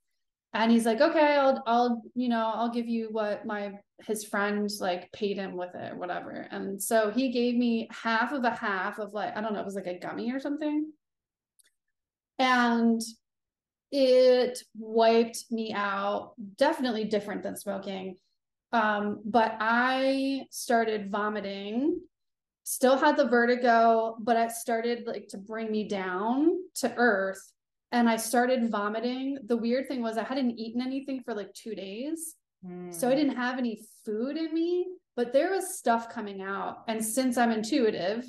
And 0.53 0.71
he's 0.71 0.85
like, 0.85 1.01
okay, 1.01 1.35
I'll, 1.35 1.61
I'll, 1.65 2.01
you 2.13 2.29
know, 2.29 2.51
I'll 2.55 2.69
give 2.69 2.87
you 2.87 3.09
what 3.11 3.45
my, 3.45 3.73
his 4.05 4.23
friend 4.23 4.69
like 4.79 5.11
paid 5.11 5.37
him 5.37 5.57
with 5.57 5.73
it 5.75 5.93
or 5.93 5.97
whatever. 5.97 6.47
And 6.51 6.81
so 6.81 7.09
he 7.11 7.29
gave 7.29 7.55
me 7.55 7.89
half 7.91 8.31
of 8.31 8.43
a 8.43 8.51
half 8.51 8.99
of 8.99 9.13
like, 9.13 9.35
I 9.35 9.41
don't 9.41 9.53
know, 9.53 9.59
it 9.59 9.65
was 9.65 9.75
like 9.75 9.87
a 9.87 9.99
gummy 9.99 10.31
or 10.31 10.39
something. 10.39 10.91
And 12.37 13.01
it 13.91 14.59
wiped 14.77 15.45
me 15.51 15.73
out, 15.73 16.33
definitely 16.57 17.05
different 17.05 17.43
than 17.43 17.57
smoking. 17.57 18.17
Um, 18.73 19.21
but 19.23 19.55
I 19.59 20.47
started 20.49 21.11
vomiting, 21.11 22.01
still 22.63 22.97
had 22.97 23.15
the 23.15 23.27
vertigo, 23.27 24.17
but 24.19 24.35
it 24.35 24.51
started 24.51 25.05
like 25.05 25.27
to 25.29 25.37
bring 25.37 25.71
me 25.71 25.87
down 25.87 26.57
to 26.75 26.93
earth. 26.97 27.53
And 27.91 28.09
I 28.09 28.17
started 28.17 28.71
vomiting. 28.71 29.37
The 29.45 29.57
weird 29.57 29.87
thing 29.87 30.01
was 30.01 30.17
I 30.17 30.23
hadn't 30.23 30.57
eaten 30.57 30.81
anything 30.81 31.21
for 31.23 31.35
like 31.35 31.53
two 31.53 31.75
days. 31.75 32.35
Mm. 32.65 32.91
So 32.91 33.07
I 33.07 33.11
hmm. 33.11 33.17
didn't 33.17 33.35
have 33.35 33.59
any 33.59 33.79
food 34.03 34.37
in 34.37 34.51
me, 34.53 34.87
but 35.15 35.33
there 35.33 35.51
was 35.51 35.77
stuff 35.77 36.09
coming 36.09 36.41
out. 36.41 36.77
And 36.87 37.03
since 37.03 37.37
I'm 37.37 37.51
intuitive, 37.51 38.25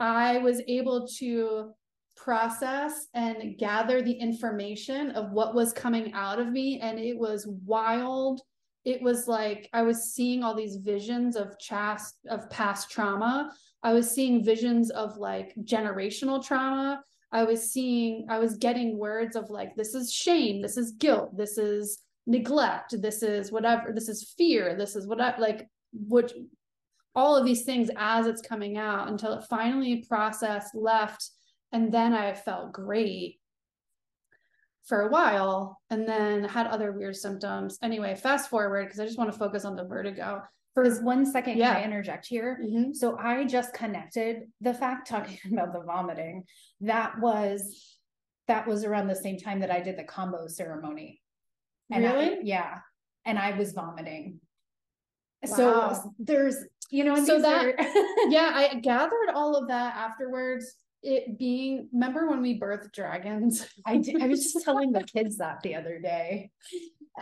I 0.00 0.38
was 0.38 0.62
able 0.66 1.06
to 1.18 1.72
process 2.16 3.08
and 3.14 3.58
gather 3.58 4.00
the 4.00 4.12
information 4.12 5.10
of 5.10 5.32
what 5.32 5.54
was 5.54 5.72
coming 5.72 6.12
out 6.14 6.40
of 6.40 6.48
me. 6.48 6.80
And 6.80 6.98
it 6.98 7.18
was 7.18 7.46
wild 7.66 8.40
it 8.88 9.02
was 9.02 9.28
like 9.28 9.68
I 9.72 9.82
was 9.82 10.14
seeing 10.14 10.42
all 10.42 10.54
these 10.54 10.76
visions 10.76 11.36
of 11.36 11.54
past 11.68 12.16
of 12.30 12.48
past 12.48 12.90
trauma. 12.90 13.52
I 13.82 13.92
was 13.92 14.10
seeing 14.10 14.42
visions 14.42 14.90
of 14.90 15.18
like 15.18 15.54
generational 15.62 16.42
trauma. 16.44 17.02
I 17.30 17.44
was 17.44 17.70
seeing, 17.70 18.26
I 18.30 18.38
was 18.38 18.56
getting 18.56 18.98
words 18.98 19.36
of 19.36 19.50
like, 19.50 19.76
this 19.76 19.94
is 19.94 20.10
shame, 20.10 20.62
this 20.62 20.78
is 20.78 20.92
guilt, 20.92 21.36
this 21.36 21.58
is 21.58 21.98
neglect, 22.26 22.94
this 23.02 23.22
is 23.22 23.52
whatever, 23.52 23.92
this 23.92 24.08
is 24.08 24.32
fear, 24.36 24.74
this 24.74 24.96
is 24.96 25.06
whatever, 25.06 25.38
like, 25.38 25.68
which 25.92 26.32
all 27.14 27.36
of 27.36 27.44
these 27.44 27.64
things 27.64 27.90
as 27.98 28.26
it's 28.26 28.40
coming 28.40 28.78
out 28.78 29.08
until 29.08 29.34
it 29.34 29.44
finally 29.50 30.06
processed, 30.08 30.74
left, 30.74 31.28
and 31.72 31.92
then 31.92 32.14
I 32.14 32.32
felt 32.32 32.72
great 32.72 33.38
for 34.88 35.02
a 35.02 35.08
while 35.08 35.80
and 35.90 36.08
then 36.08 36.44
had 36.44 36.66
other 36.66 36.92
weird 36.92 37.14
symptoms. 37.14 37.78
Anyway, 37.82 38.14
fast 38.14 38.48
forward 38.48 38.86
because 38.86 38.98
I 38.98 39.04
just 39.04 39.18
want 39.18 39.30
to 39.30 39.38
focus 39.38 39.64
on 39.64 39.76
the 39.76 39.84
vertigo. 39.84 40.42
For 40.74 40.88
one 41.02 41.26
second, 41.26 41.58
yeah. 41.58 41.74
can 41.74 41.82
I 41.82 41.84
interject 41.84 42.26
here? 42.26 42.58
Mm-hmm. 42.64 42.92
So 42.94 43.18
I 43.18 43.44
just 43.44 43.74
connected 43.74 44.44
the 44.60 44.72
fact 44.72 45.08
talking 45.08 45.38
about 45.52 45.72
the 45.72 45.80
vomiting. 45.80 46.44
That 46.80 47.20
was 47.20 47.96
that 48.46 48.66
was 48.66 48.84
around 48.84 49.08
the 49.08 49.14
same 49.14 49.38
time 49.38 49.60
that 49.60 49.70
I 49.70 49.80
did 49.80 49.98
the 49.98 50.04
kambo 50.04 50.50
ceremony. 50.50 51.20
And 51.92 52.04
really? 52.04 52.30
I, 52.30 52.38
yeah. 52.42 52.78
And 53.26 53.38
I 53.38 53.56
was 53.58 53.72
vomiting. 53.72 54.40
Wow. 55.42 55.92
So 55.92 56.14
there's, 56.18 56.56
you 56.90 57.04
know, 57.04 57.14
and 57.14 57.26
So 57.26 57.42
that- 57.42 57.74
yeah, 58.30 58.52
I 58.54 58.76
gathered 58.76 59.30
all 59.34 59.54
of 59.54 59.68
that 59.68 59.96
afterwards. 59.96 60.74
It 61.02 61.38
being, 61.38 61.88
remember 61.92 62.28
when 62.28 62.42
we 62.42 62.58
birthed 62.58 62.92
dragons? 62.92 63.66
I 63.86 63.98
did, 63.98 64.20
I 64.22 64.26
was 64.26 64.52
just 64.52 64.64
telling 64.64 64.92
the 64.92 65.04
kids 65.04 65.38
that 65.38 65.60
the 65.62 65.74
other 65.76 65.98
day. 66.00 66.50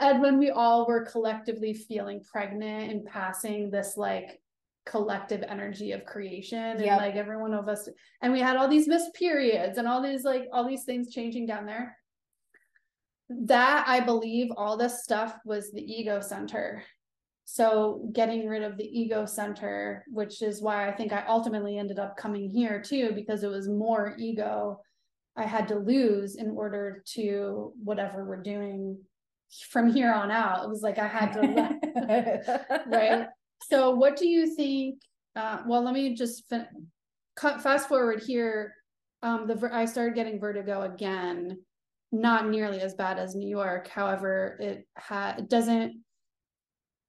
And 0.01 0.21
when 0.21 0.39
we 0.39 0.51
all 0.51 0.87
were 0.87 1.05
collectively 1.05 1.75
feeling 1.75 2.23
pregnant 2.31 2.91
and 2.91 3.05
passing 3.05 3.71
this 3.71 3.97
like 3.97 4.41
collective 4.87 5.43
energy 5.49 5.93
of 5.93 6.05
creation 6.05 6.59
and 6.59 6.81
Yep. 6.81 7.01
like 7.01 7.15
every 7.17 7.37
one 7.37 7.53
of 7.53 7.69
us 7.69 7.89
and 8.23 8.33
we 8.33 8.39
had 8.41 8.57
all 8.57 8.69
these 8.69 8.87
missed 8.87 9.13
periods 9.15 9.79
and 9.79 9.89
all 9.89 10.01
these 10.01 10.23
like 10.23 10.49
all 10.53 10.65
these 10.67 10.85
things 10.85 11.13
changing 11.13 11.45
down 11.45 11.67
there 11.67 11.97
that 13.29 13.85
i 13.89 13.99
believe 13.99 14.53
all 14.57 14.77
this 14.77 15.03
stuff 15.03 15.37
was 15.45 15.73
the 15.73 15.83
ego 15.83 16.21
center 16.21 16.85
so 17.49 18.09
getting 18.13 18.47
rid 18.47 18.63
of 18.63 18.77
the 18.77 18.85
ego 18.85 19.25
center 19.25 20.05
which 20.09 20.43
is 20.43 20.61
why 20.61 20.89
i 20.89 20.93
think 20.93 21.13
i 21.13 21.25
ultimately 21.29 21.79
ended 21.79 21.99
up 21.99 22.17
coming 22.17 22.51
here 22.51 22.83
too 22.83 23.13
because 23.15 23.43
it 23.43 23.51
was 23.51 23.69
more 23.69 24.15
ego 24.19 24.79
i 25.37 25.45
had 25.45 25.69
to 25.69 25.79
lose 25.79 26.37
in 26.37 26.51
order 26.51 27.03
to 27.07 27.73
whatever 27.83 28.25
we're 28.25 28.43
doing 28.43 28.99
from 29.71 29.93
here 29.93 30.13
on 30.13 30.31
out. 30.31 30.65
It 30.65 30.69
was 30.69 30.83
like 30.83 30.99
i 30.99 31.07
had 31.07 31.33
to 31.33 32.85
right? 32.87 33.27
So 33.63 33.91
what 33.91 34.17
do 34.17 34.27
you 34.27 34.55
think 34.55 35.01
uh 35.35 35.63
well 35.67 35.83
let 35.83 35.95
me 35.95 36.15
just 36.15 36.49
fin- 36.49 36.89
cut 37.37 37.63
fast 37.63 37.89
forward 37.89 38.23
here. 38.23 38.75
Um 39.23 39.47
the 39.47 39.55
ver- 39.55 39.73
i 39.73 39.85
started 39.85 40.15
getting 40.15 40.41
vertigo 40.41 40.83
again 40.83 41.59
not 42.13 42.49
nearly 42.49 42.81
as 42.81 42.95
bad 42.95 43.19
as 43.19 43.35
new 43.35 43.49
york. 43.49 43.89
However 43.89 44.59
it 44.61 44.87
had 44.95 45.39
it 45.41 45.49
doesn't 45.49 46.03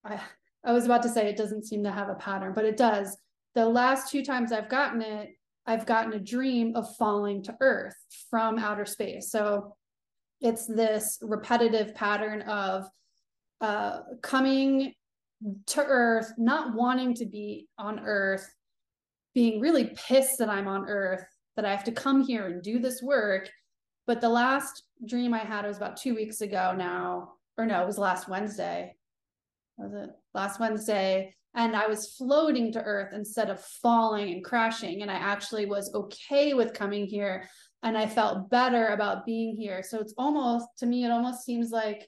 i 0.08 0.20
i 0.64 0.72
was 0.72 0.86
about 0.86 1.04
to 1.04 1.10
say 1.10 1.28
it 1.28 1.38
doesn't 1.38 1.66
seem 1.66 1.84
to 1.84 1.92
have 1.92 2.10
a 2.10 2.16
pattern 2.16 2.54
but 2.54 2.66
it 2.66 2.78
does. 2.78 3.18
The 3.56 3.66
last 3.66 4.12
two 4.12 4.24
times 4.24 4.52
i've 4.52 4.70
gotten 4.70 5.02
it 5.02 5.30
i've 5.66 5.86
gotten 5.86 6.14
a 6.14 6.20
dream 6.20 6.76
of 6.76 6.96
falling 6.96 7.44
to 7.44 7.56
earth 7.60 7.96
from 8.30 8.58
outer 8.60 8.86
space. 8.86 9.32
So 9.32 9.76
it's 10.42 10.68
this 10.68 11.18
repetitive 11.22 11.96
pattern 11.96 12.42
of 12.44 12.88
uh 13.62 14.02
coming 14.22 14.94
to 15.68 15.84
earth 15.84 16.34
not 16.38 16.76
wanting 16.76 17.14
to 17.16 17.26
be 17.26 17.68
on 17.78 18.00
earth 18.00 18.48
being 19.34 19.60
really 19.60 19.96
pissed 19.96 20.40
that 20.40 20.50
i'm 20.50 20.68
on 20.68 20.88
earth 20.88 21.24
that 21.56 21.66
i 21.66 21.72
have 21.72 21.84
to 21.84 21.92
come 21.92 22.22
here 22.22 22.48
and 22.48 22.62
do 22.62 22.80
this 22.80 23.02
work. 23.02 23.50
But 24.06 24.22
the 24.22 24.30
last 24.30 24.84
dream 25.06 25.34
i 25.34 25.40
had 25.40 25.66
was 25.66 25.78
about 25.78 25.98
two 25.98 26.16
weeks 26.16 26.42
ago 26.42 26.74
now 26.78 27.34
or 27.58 27.66
no 27.66 27.82
it 27.82 27.88
was 27.88 27.98
last 27.98 28.28
wednesday 28.28 28.96
was 29.78 29.94
it 29.94 30.10
last 30.34 30.60
wednesday? 30.60 31.34
And 31.56 31.76
i 31.76 31.88
was 31.88 32.14
floating 32.16 32.72
to 32.74 32.84
earth 32.84 33.14
instead 33.14 33.50
of 33.50 33.64
falling 33.82 34.34
and 34.34 34.44
crashing. 34.44 35.02
And 35.02 35.12
i 35.12 35.16
actually 35.16 35.66
was 35.66 35.94
okay 35.94 36.54
with 36.54 36.74
coming 36.74 37.06
here. 37.06 37.48
And 37.84 37.98
i 37.98 38.08
felt 38.08 38.50
better 38.50 38.88
about 38.88 39.26
being 39.26 39.56
here. 39.56 39.84
So 39.84 40.00
it's 40.00 40.14
almost 40.18 40.68
to 40.80 40.86
me 40.86 41.06
it 41.06 41.12
almost 41.12 41.46
seems 41.46 41.72
like 41.72 42.08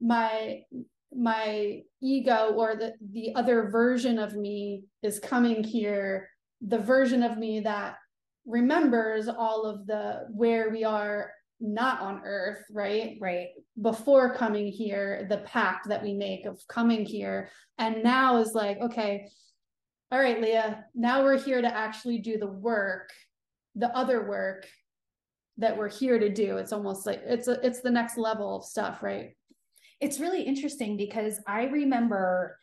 my 0.00 0.62
my 1.14 1.82
ego 2.02 2.54
or 2.56 2.74
the 2.74 2.94
the 3.12 3.34
other 3.34 3.68
version 3.70 4.18
of 4.18 4.34
me 4.34 4.84
is 5.02 5.18
coming 5.18 5.62
here. 5.62 6.28
The 6.66 6.78
version 6.78 7.22
of 7.22 7.38
me 7.38 7.60
that 7.60 7.96
remembers 8.46 9.28
all 9.28 9.64
of 9.64 9.86
the 9.86 10.26
where 10.30 10.70
we 10.70 10.84
are 10.84 11.30
not 11.62 12.00
on 12.00 12.20
earth 12.24 12.64
right 12.72 13.16
Right. 13.20 13.48
before 13.80 14.34
coming 14.34 14.66
here 14.66 15.26
the 15.30 15.38
pact 15.38 15.88
that 15.88 16.02
we 16.02 16.12
make 16.12 16.44
of 16.44 16.60
coming 16.68 17.06
here 17.06 17.48
and 17.78 18.02
now 18.02 18.38
is 18.38 18.52
like 18.54 18.78
okay 18.80 19.28
all 20.10 20.18
right 20.18 20.40
leia 20.42 20.82
now 20.94 21.22
we're 21.22 21.38
here 21.38 21.62
to 21.62 21.74
actually 21.74 22.18
do 22.18 22.36
the 22.36 22.46
work 22.48 23.10
the 23.76 23.88
other 23.96 24.28
work 24.28 24.66
that 25.56 25.76
we're 25.78 25.88
here 25.88 26.18
to 26.18 26.28
do 26.28 26.56
it's 26.56 26.72
almost 26.72 27.06
like 27.06 27.22
it's 27.24 27.46
a, 27.48 27.64
it's 27.64 27.80
the 27.80 27.90
next 27.90 28.18
level 28.18 28.56
of 28.56 28.64
stuff 28.64 29.02
right 29.02 29.36
It's 30.00 30.18
really 30.18 30.42
interesting 30.42 30.96
because 30.96 31.38
I 31.46 31.64
remember 31.66 32.58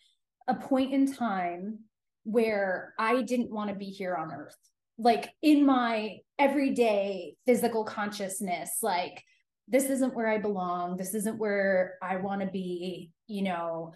a 0.50 0.56
point 0.56 0.94
in 0.94 1.12
time 1.14 1.80
where 2.26 2.94
I 3.00 3.22
didn't 3.22 3.50
want 3.50 3.70
to 3.70 3.76
be 3.76 3.86
here 3.86 4.16
on 4.16 4.32
earth. 4.34 4.58
Like 5.00 5.34
in 5.42 5.66
my 5.66 6.20
everyday 6.38 7.36
physical 7.46 7.84
consciousness, 7.84 8.78
like 8.84 9.24
this 9.68 9.86
isn't 9.86 10.14
where 10.14 10.28
I 10.28 10.38
belong. 10.38 10.98
This 10.98 11.16
isn't 11.16 11.40
where 11.40 11.96
I 12.02 12.18
want 12.18 12.42
to 12.42 12.48
be, 12.48 13.12
you 13.28 13.44
know. 13.44 13.94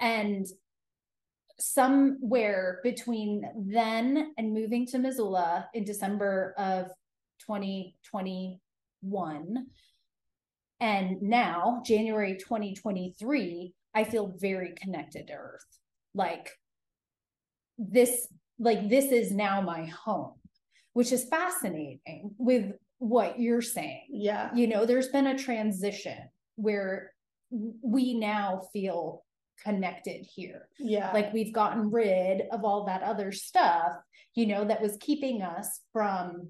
And 0.00 0.46
somewhere 1.58 2.80
between 2.82 3.48
then 3.56 4.32
and 4.36 4.52
moving 4.52 4.86
to 4.86 4.98
Missoula 4.98 5.68
in 5.74 5.84
December 5.84 6.54
of 6.58 6.88
2021 7.46 9.66
and 10.80 11.22
now 11.22 11.80
January 11.84 12.36
2023 12.36 13.72
I 13.94 14.04
feel 14.04 14.34
very 14.38 14.74
connected 14.76 15.28
to 15.28 15.32
earth 15.32 15.64
like 16.14 16.50
this 17.78 18.28
like 18.58 18.88
this 18.88 19.06
is 19.06 19.32
now 19.32 19.60
my 19.60 19.86
home 19.86 20.34
which 20.96 21.12
is 21.12 21.24
fascinating 21.28 22.30
with 22.38 22.72
what 22.98 23.38
you're 23.38 23.62
saying 23.62 24.06
yeah 24.10 24.50
you 24.54 24.66
know 24.66 24.86
there's 24.86 25.08
been 25.08 25.26
a 25.26 25.38
transition 25.38 26.18
where 26.56 27.12
we 27.82 28.14
now 28.14 28.62
feel 28.72 29.22
connected 29.62 30.24
here 30.34 30.68
yeah 30.78 31.12
like 31.12 31.32
we've 31.32 31.52
gotten 31.52 31.90
rid 31.90 32.42
of 32.52 32.64
all 32.64 32.84
that 32.86 33.02
other 33.02 33.30
stuff 33.32 33.92
you 34.34 34.46
know 34.46 34.64
that 34.64 34.82
was 34.82 34.96
keeping 35.00 35.42
us 35.42 35.80
from 35.92 36.48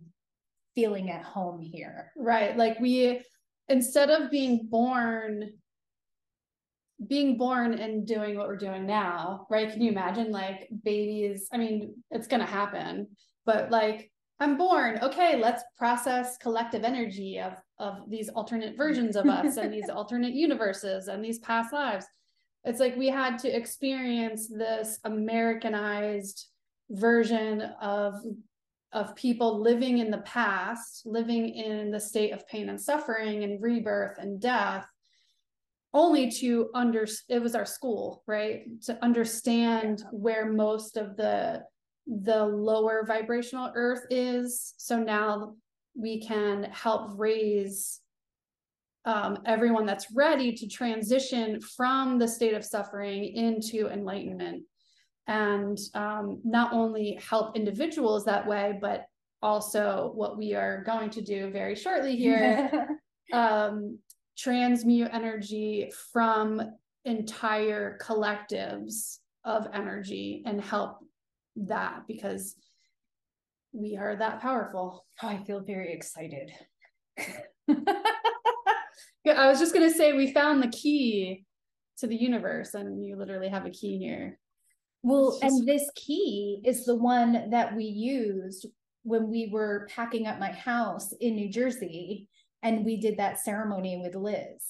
feeling 0.76 1.10
at 1.10 1.24
home 1.24 1.60
here 1.60 2.12
Right. 2.16 2.56
Like 2.56 2.78
we, 2.78 3.22
instead 3.68 4.10
of 4.10 4.30
being 4.30 4.68
born, 4.70 5.50
being 7.06 7.36
born 7.36 7.74
and 7.74 8.06
doing 8.06 8.36
what 8.36 8.46
we're 8.46 8.56
doing 8.56 8.86
now, 8.86 9.46
right? 9.50 9.70
Can 9.70 9.82
you 9.82 9.90
imagine 9.90 10.30
like 10.30 10.68
babies? 10.84 11.48
I 11.52 11.56
mean, 11.56 11.94
it's 12.10 12.26
going 12.26 12.40
to 12.40 12.46
happen, 12.46 13.08
but 13.44 13.70
like, 13.70 14.10
I'm 14.38 14.58
born. 14.58 14.98
Okay, 15.02 15.36
let's 15.40 15.62
process 15.78 16.36
collective 16.38 16.84
energy 16.84 17.40
of 17.40 17.54
of 17.78 18.08
these 18.08 18.28
alternate 18.28 18.76
versions 18.76 19.16
of 19.16 19.26
us 19.26 19.56
and 19.56 19.72
these 19.72 19.88
alternate 19.94 20.34
universes 20.34 21.08
and 21.08 21.24
these 21.24 21.38
past 21.38 21.72
lives. 21.72 22.06
It's 22.64 22.80
like 22.80 22.96
we 22.96 23.08
had 23.08 23.38
to 23.40 23.56
experience 23.56 24.48
this 24.48 24.98
Americanized 25.04 26.48
version 26.90 27.62
of 27.80 28.14
of 28.92 29.14
people 29.14 29.60
living 29.60 29.98
in 29.98 30.10
the 30.10 30.18
past, 30.18 31.06
living 31.06 31.48
in 31.48 31.90
the 31.90 32.00
state 32.00 32.32
of 32.32 32.46
pain 32.46 32.68
and 32.68 32.80
suffering 32.80 33.44
and 33.44 33.62
rebirth 33.62 34.18
and 34.18 34.40
death, 34.40 34.86
only 35.92 36.30
to 36.30 36.70
under 36.74 37.06
it 37.28 37.42
was 37.42 37.54
our 37.54 37.66
school, 37.66 38.22
right? 38.26 38.64
To 38.82 39.02
understand 39.02 40.04
where 40.12 40.50
most 40.50 40.96
of 40.96 41.16
the 41.16 41.62
the 42.06 42.44
lower 42.44 43.04
vibrational 43.06 43.72
earth 43.74 44.06
is. 44.10 44.74
So 44.76 44.98
now 44.98 45.54
we 45.94 46.20
can 46.20 46.64
help 46.64 47.10
raise 47.16 48.00
um, 49.04 49.38
everyone 49.46 49.86
that's 49.86 50.10
ready 50.12 50.52
to 50.52 50.66
transition 50.66 51.60
from 51.60 52.18
the 52.18 52.28
state 52.28 52.54
of 52.54 52.64
suffering 52.64 53.24
into 53.24 53.88
enlightenment 53.88 54.64
and 55.28 55.78
um, 55.94 56.40
not 56.44 56.72
only 56.72 57.18
help 57.20 57.56
individuals 57.56 58.24
that 58.24 58.46
way, 58.46 58.78
but 58.80 59.06
also 59.42 60.12
what 60.14 60.36
we 60.36 60.54
are 60.54 60.82
going 60.84 61.10
to 61.10 61.20
do 61.20 61.50
very 61.50 61.74
shortly 61.74 62.16
here 62.16 62.88
um, 63.32 63.98
transmute 64.36 65.08
energy 65.12 65.90
from 66.12 66.60
entire 67.04 67.98
collectives 68.02 69.18
of 69.44 69.68
energy 69.72 70.42
and 70.46 70.60
help 70.60 70.98
that 71.56 72.02
because 72.06 72.54
we 73.72 73.96
are 73.96 74.16
that 74.16 74.40
powerful. 74.40 75.04
Oh, 75.22 75.28
I 75.28 75.42
feel 75.44 75.60
very 75.60 75.92
excited. 75.92 76.50
Yeah, 79.24 79.42
I 79.42 79.48
was 79.48 79.58
just 79.58 79.74
gonna 79.74 79.90
say 79.90 80.12
we 80.12 80.32
found 80.32 80.62
the 80.62 80.68
key 80.68 81.44
to 81.98 82.06
the 82.06 82.14
universe, 82.14 82.74
and 82.74 83.04
you 83.04 83.16
literally 83.16 83.48
have 83.48 83.66
a 83.66 83.70
key 83.70 83.98
here. 83.98 84.38
Well, 85.02 85.32
just- 85.32 85.42
and 85.42 85.66
this 85.68 85.90
key 85.96 86.62
is 86.64 86.84
the 86.84 86.94
one 86.94 87.50
that 87.50 87.74
we 87.74 87.84
used 87.84 88.66
when 89.02 89.28
we 89.28 89.48
were 89.52 89.88
packing 89.90 90.28
up 90.28 90.38
my 90.38 90.52
house 90.52 91.12
in 91.20 91.34
New 91.34 91.48
Jersey 91.48 92.28
and 92.62 92.84
we 92.84 92.96
did 92.96 93.16
that 93.18 93.40
ceremony 93.40 94.00
with 94.02 94.14
Liz. 94.14 94.62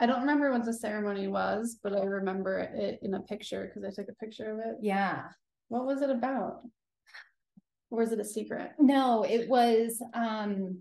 I 0.00 0.06
don't 0.06 0.20
remember 0.20 0.50
what 0.50 0.64
the 0.64 0.72
ceremony 0.72 1.26
was, 1.28 1.78
but 1.82 1.92
I 1.96 2.04
remember 2.04 2.58
it 2.58 2.98
in 3.02 3.14
a 3.14 3.20
picture 3.20 3.66
because 3.66 3.84
I 3.84 3.94
took 3.94 4.10
a 4.10 4.24
picture 4.24 4.52
of 4.52 4.58
it. 4.58 4.76
Yeah. 4.82 5.22
What 5.68 5.84
was 5.86 6.02
it 6.02 6.10
about? 6.10 6.60
Or 7.90 8.02
is 8.02 8.12
it 8.12 8.20
a 8.20 8.24
secret? 8.24 8.72
No, 8.78 9.22
it 9.24 9.48
was 9.48 10.00
um 10.14 10.78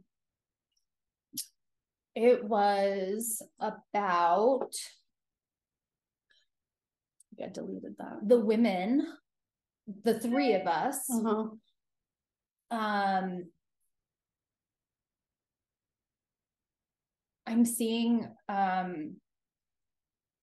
it 2.16 2.44
was 2.44 3.42
about 3.60 4.72
I 7.44 7.50
deleted 7.50 7.96
that. 8.00 8.20
the 8.26 8.40
women, 8.40 9.06
the 10.04 10.18
three 10.20 10.54
of 10.54 10.66
us, 10.68 11.10
Uh-huh. 11.12 11.50
um 12.72 13.44
I'm 17.46 17.66
seeing 17.66 18.28
um 18.50 19.18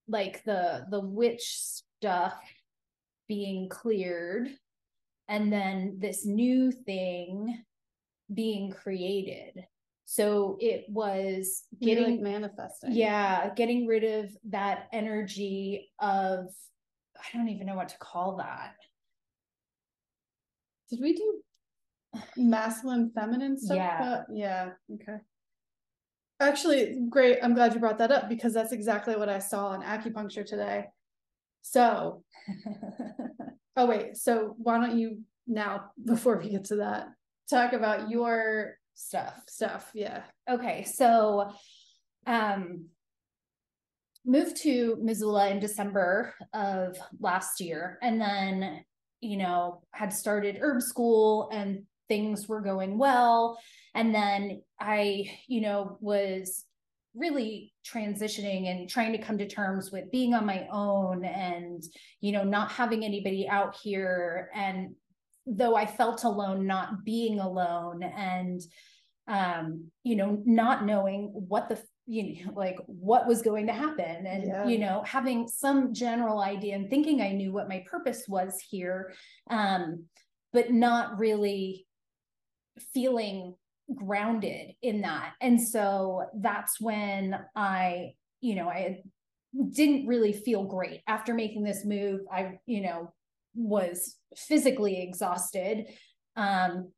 like 0.09 0.45
the 0.45 0.87
the 0.91 1.01
witch 1.01 1.57
stuff 1.59 2.39
being 3.33 3.67
cleared 3.67 4.47
and 5.27 5.51
then 5.51 5.97
this 5.99 6.27
new 6.27 6.71
thing 6.71 7.65
being 8.35 8.71
created. 8.71 9.65
So 10.05 10.59
it 10.61 10.85
was 10.91 11.63
Getting 11.81 12.05
like 12.05 12.21
manifesting. 12.21 12.93
yeah, 12.93 13.49
getting 13.55 13.87
rid 13.87 14.05
of 14.05 14.37
that 14.51 14.89
energy 14.93 15.91
of 15.99 16.49
I 17.17 17.37
don't 17.37 17.49
even 17.49 17.67
know 17.67 17.75
what 17.77 17.89
to 17.89 17.99
call 17.99 18.37
that. 18.37 18.75
Did 20.91 21.01
we 21.01 21.15
do 21.15 21.41
masculine, 22.37 23.13
feminine 23.15 23.57
stuff? 23.59 23.77
Yeah. 23.79 24.03
Uh, 24.03 24.23
yeah. 24.31 24.71
Okay. 24.95 25.17
Actually, 26.41 26.99
great. 27.09 27.39
I'm 27.43 27.55
glad 27.55 27.73
you 27.73 27.81
brought 27.81 27.97
that 27.99 28.13
up 28.13 28.29
because 28.29 28.53
that's 28.53 28.73
exactly 28.73 29.17
what 29.17 29.31
I 29.31 29.39
saw 29.39 29.69
on 29.69 29.83
acupuncture 29.83 30.45
today. 30.45 30.89
So, 31.63 32.23
oh 33.77 33.87
wait. 33.87 34.17
So 34.17 34.55
why 34.59 34.79
don't 34.79 34.99
you 34.99 35.21
now, 35.47 35.91
before 36.05 36.39
we 36.39 36.51
get 36.51 36.65
to 36.67 36.77
that, 36.77 37.09
talk 37.49 37.73
about 37.73 38.11
your 38.11 38.77
Stuff. 38.95 39.43
stuff? 39.49 39.91
Yeah. 39.95 40.23
Okay, 40.49 40.85
so 40.85 41.51
um 42.27 42.87
moved 44.25 44.57
to 44.63 44.97
Missoula 45.03 45.49
in 45.49 45.59
December 45.59 46.35
of 46.53 46.97
last 47.19 47.61
year 47.61 47.99
and 48.03 48.21
then 48.21 48.85
you 49.21 49.37
know 49.37 49.83
had 49.91 50.13
started 50.13 50.59
herb 50.61 50.83
school 50.83 51.49
and 51.53 51.83
things 52.09 52.47
were 52.47 52.61
going 52.61 52.99
well 52.99 53.59
and 53.95 54.15
then 54.15 54.63
I 54.79 55.31
you 55.49 55.61
know 55.63 55.97
was 56.01 56.65
really 57.15 57.73
transitioning 57.85 58.69
and 58.71 58.89
trying 58.89 59.13
to 59.13 59.19
come 59.19 59.39
to 59.39 59.47
terms 59.49 59.91
with 59.93 60.11
being 60.11 60.35
on 60.35 60.47
my 60.47 60.67
own 60.73 61.25
and 61.25 61.83
you 62.21 62.33
know 62.33 62.43
not 62.43 62.73
having 62.73 63.05
anybody 63.05 63.47
out 63.49 63.77
here 63.83 64.51
and 64.55 64.95
though 65.47 65.77
I 65.77 65.87
felt 65.87 66.25
alone 66.25 66.67
not 66.67 67.05
being 67.05 67.39
alone 67.41 68.03
and 68.03 68.61
um 69.29 69.85
you 70.03 70.17
know 70.17 70.43
not 70.47 70.85
knowing 70.85 71.31
what 71.35 71.69
the 71.69 71.81
you 72.07 72.45
know 72.45 72.53
like 72.55 72.77
what 72.87 73.27
was 73.27 73.43
going 73.43 73.67
to 73.69 73.73
happen 73.73 74.27
and 74.27 74.45
Yeah. 74.45 74.67
you 74.67 74.79
know 74.79 75.03
having 75.07 75.47
some 75.47 75.95
general 75.95 76.41
idea 76.41 76.75
and 76.75 76.91
thinking 76.91 77.21
i 77.21 77.31
knew 77.31 77.53
what 77.53 77.69
my 77.69 77.85
purpose 77.89 78.25
was 78.27 78.59
here 78.69 79.13
um 79.49 80.07
but 80.53 80.73
not 80.73 81.19
really 81.21 81.87
feeling 82.93 83.55
grounded 83.95 84.73
in 84.83 85.03
that 85.03 85.33
and 85.41 85.61
so 85.61 86.25
that's 86.35 86.81
when 86.81 87.39
i 87.55 88.13
you 88.41 88.55
know 88.55 88.69
i 88.69 89.01
didn't 89.71 90.07
really 90.07 90.33
feel 90.33 90.65
great 90.65 91.03
after 91.07 91.35
making 91.35 91.63
this 91.63 91.85
move 91.85 92.21
i 92.33 92.59
you 92.67 92.81
know 92.81 93.13
was 93.55 94.17
physically 94.35 95.03
exhausted 95.03 95.87
um 96.37 96.89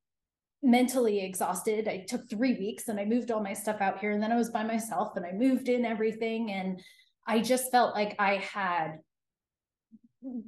mentally 0.65 1.21
exhausted. 1.21 1.87
I 1.87 2.07
took 2.09 2.29
three 2.29 2.55
weeks 2.55 2.89
and 2.89 2.99
I 2.99 3.05
moved 3.05 3.31
all 3.31 3.43
my 3.43 3.53
stuff 3.53 3.81
out 3.81 3.99
here 3.99 4.13
and 4.13 4.23
then 4.23 4.33
I 4.33 4.37
was 4.37 4.51
by 4.51 4.65
myself 4.65 5.13
and 5.15 5.27
I 5.27 5.33
moved 5.33 5.69
in 5.69 5.85
everything. 5.85 6.51
And 6.51 6.81
I 7.27 7.41
just 7.41 7.71
felt 7.71 7.95
like 7.95 8.17
I 8.19 8.37
had 8.37 8.99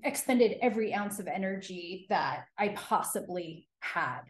expended 0.02 0.56
every 0.62 0.94
ounce 0.94 1.18
of 1.18 1.26
energy 1.26 2.06
that 2.08 2.44
I 2.58 2.68
possibly 2.68 3.68
had. 3.80 4.22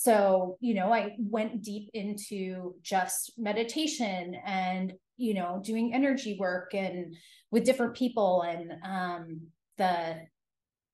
So, 0.00 0.58
you 0.60 0.74
know, 0.74 0.92
I 0.92 1.16
went 1.18 1.64
deep 1.64 1.90
into 1.92 2.76
just 2.82 3.32
meditation 3.36 4.36
and, 4.46 4.92
you 5.16 5.34
know, 5.34 5.60
doing 5.64 5.92
energy 5.92 6.36
work 6.38 6.72
and 6.72 7.16
with 7.50 7.64
different 7.64 7.96
people 7.96 8.42
and 8.42 8.74
um 8.84 9.40
the 9.76 10.20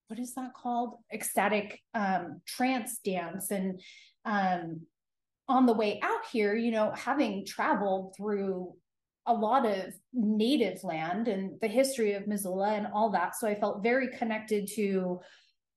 what 0.07 0.19
is 0.19 0.33
that 0.33 0.55
called? 0.55 0.95
Ecstatic 1.13 1.79
um 1.93 2.41
trance 2.47 2.97
dance 3.05 3.51
and 3.51 3.79
um 4.25 4.81
on 5.47 5.67
the 5.67 5.73
way 5.73 5.99
out 6.01 6.25
here 6.31 6.55
you 6.55 6.71
know 6.71 6.91
having 6.95 7.45
traveled 7.45 8.15
through 8.17 8.73
a 9.27 9.33
lot 9.33 9.67
of 9.67 9.93
native 10.13 10.83
land 10.83 11.27
and 11.27 11.59
the 11.61 11.67
history 11.67 12.13
of 12.13 12.27
missoula 12.27 12.69
and 12.73 12.87
all 12.91 13.11
that 13.11 13.35
so 13.35 13.47
i 13.47 13.53
felt 13.53 13.83
very 13.83 14.07
connected 14.17 14.67
to 14.67 15.19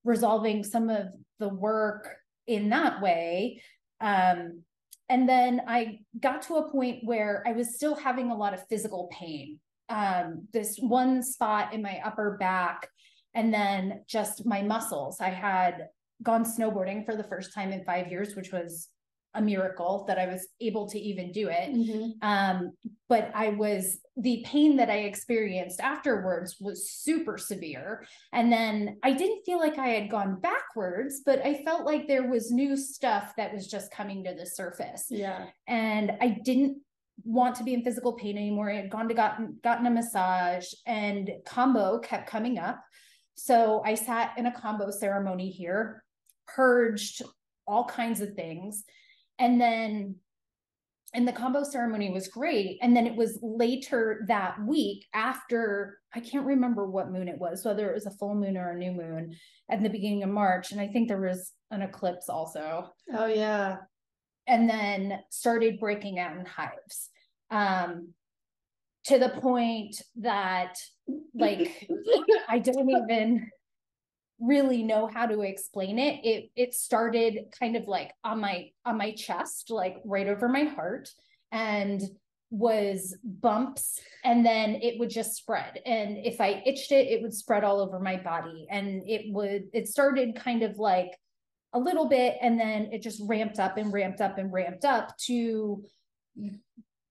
resolving 0.04 0.64
some 0.64 0.88
of 0.88 1.08
the 1.38 1.50
work 1.50 2.16
in 2.48 2.70
that 2.70 3.00
way. 3.00 3.62
Um 4.00 4.62
and 5.10 5.26
then 5.26 5.62
i 5.66 6.00
got 6.20 6.42
to 6.42 6.56
a 6.56 6.70
point 6.70 6.98
where 7.02 7.42
i 7.46 7.52
was 7.52 7.76
still 7.76 7.94
having 7.94 8.30
a 8.30 8.36
lot 8.36 8.54
of 8.54 8.66
physical 8.68 9.08
pain. 9.12 9.58
Um 9.88 10.48
this 10.52 10.78
one 10.78 11.22
spot 11.22 11.72
in 11.72 11.82
my 11.82 12.00
upper 12.04 12.36
back 12.38 12.88
and 13.34 13.52
then 13.52 14.02
just 14.08 14.46
my 14.46 14.62
muscles. 14.62 15.20
I 15.20 15.28
had 15.28 15.88
gone 16.22 16.44
snowboarding 16.44 17.04
for 17.04 17.14
the 17.14 17.24
first 17.24 17.54
time 17.54 17.72
in 17.72 17.84
five 17.84 18.10
years, 18.10 18.34
which 18.34 18.52
was 18.52 18.88
a 19.34 19.42
miracle 19.42 20.04
that 20.08 20.18
I 20.18 20.26
was 20.26 20.48
able 20.60 20.88
to 20.88 20.98
even 20.98 21.32
do 21.32 21.48
it. 21.48 21.70
Mhm. 21.70 22.12
Um, 22.22 22.72
but 23.08 23.30
I 23.34 23.50
was 23.50 24.00
the 24.16 24.42
pain 24.46 24.76
that 24.76 24.90
I 24.90 25.00
experienced 25.00 25.80
afterwards 25.80 26.56
was 26.60 26.90
super 26.90 27.38
severe. 27.38 28.06
And 28.32 28.50
then 28.52 28.98
I 29.02 29.12
didn't 29.12 29.44
feel 29.44 29.58
like 29.58 29.78
I 29.78 29.88
had 29.88 30.10
gone 30.10 30.40
backwards, 30.40 31.22
but 31.24 31.44
I 31.44 31.62
felt 31.62 31.84
like 31.84 32.08
there 32.08 32.28
was 32.28 32.50
new 32.50 32.76
stuff 32.76 33.34
that 33.36 33.52
was 33.52 33.68
just 33.68 33.92
coming 33.92 34.24
to 34.24 34.34
the 34.34 34.46
surface 34.46 35.06
Yeah. 35.10 35.46
and 35.66 36.12
I 36.20 36.28
didn't 36.42 36.78
want 37.24 37.56
to 37.56 37.64
be 37.64 37.74
in 37.74 37.82
physical 37.82 38.14
pain 38.14 38.36
anymore. 38.38 38.70
I 38.70 38.76
had 38.76 38.90
gone 38.90 39.08
to 39.08 39.14
gotten 39.14 39.58
gotten 39.62 39.86
a 39.86 39.90
massage 39.90 40.72
and 40.86 41.30
kambo 41.44 42.02
kept 42.02 42.28
coming 42.28 42.58
up. 42.58 42.82
So 43.34 43.82
I 43.84 43.94
sat 43.94 44.36
in 44.38 44.46
a 44.46 44.52
kambo 44.52 44.92
ceremony 44.92 45.50
here, 45.50 46.02
purged 46.46 47.22
all 47.66 47.84
kinds 47.84 48.20
of 48.20 48.34
things. 48.34 48.84
And 49.38 49.60
then 49.60 50.16
and 51.14 51.26
the 51.26 51.32
kambo 51.32 51.64
ceremony 51.64 52.10
was 52.10 52.28
great. 52.28 52.78
And 52.82 52.94
then 52.94 53.06
it 53.06 53.16
was 53.16 53.38
later 53.42 54.26
that 54.28 54.56
week 54.66 55.06
after 55.14 55.98
I 56.14 56.20
can't 56.20 56.44
remember 56.44 56.86
what 56.86 57.10
moon 57.10 57.28
it 57.28 57.38
was, 57.38 57.64
whether 57.64 57.88
it 57.88 57.94
was 57.94 58.04
a 58.06 58.10
full 58.10 58.34
moon 58.34 58.58
or 58.58 58.72
a 58.72 58.78
new 58.78 58.92
moon 58.92 59.34
at 59.70 59.82
the 59.82 59.88
beginning 59.88 60.22
of 60.22 60.28
March. 60.28 60.70
And 60.70 60.80
I 60.80 60.88
think 60.88 61.08
there 61.08 61.20
was 61.20 61.52
an 61.70 61.80
eclipse 61.82 62.28
also 62.28 62.90
Oh 63.14 63.26
yeah. 63.26 63.76
and 64.46 64.68
then 64.68 65.20
started 65.30 65.80
breaking 65.80 66.18
out 66.18 66.36
in 66.36 66.44
hives 66.46 67.10
um 67.50 68.08
to 69.04 69.18
the 69.18 69.30
point 69.30 69.96
that 70.16 70.74
like 71.34 71.88
i 72.48 72.58
don't 72.58 72.90
even 72.90 73.48
really 74.40 74.82
know 74.82 75.06
how 75.06 75.26
to 75.26 75.40
explain 75.40 75.98
it 75.98 76.24
it 76.24 76.50
it 76.54 76.72
started 76.72 77.46
kind 77.58 77.76
of 77.76 77.88
like 77.88 78.12
on 78.22 78.40
my 78.40 78.70
on 78.84 78.96
my 78.96 79.12
chest 79.12 79.70
like 79.70 79.96
right 80.04 80.28
over 80.28 80.48
my 80.48 80.62
heart 80.64 81.08
and 81.50 82.02
was 82.50 83.14
bumps 83.22 84.00
and 84.24 84.44
then 84.44 84.76
it 84.76 84.98
would 84.98 85.10
just 85.10 85.34
spread. 85.34 85.80
And 85.84 86.16
if 86.24 86.40
i 86.40 86.62
itched 86.64 86.92
it 86.92 87.08
it 87.08 87.22
would 87.22 87.34
spread 87.34 87.64
all 87.64 87.80
over 87.80 88.00
my 88.00 88.16
body 88.16 88.66
and 88.70 89.02
it 89.06 89.32
would 89.32 89.64
it 89.72 89.88
started 89.88 90.34
kind 90.36 90.62
of 90.62 90.78
like 90.78 91.10
a 91.74 91.78
little 91.78 92.08
bit 92.08 92.36
and 92.40 92.58
then 92.58 92.88
it 92.92 93.02
just 93.02 93.22
ramped 93.26 93.58
up 93.58 93.76
and 93.76 93.92
ramped 93.92 94.20
up 94.20 94.38
and 94.38 94.52
ramped 94.52 94.86
up 94.86 95.16
to 95.18 95.84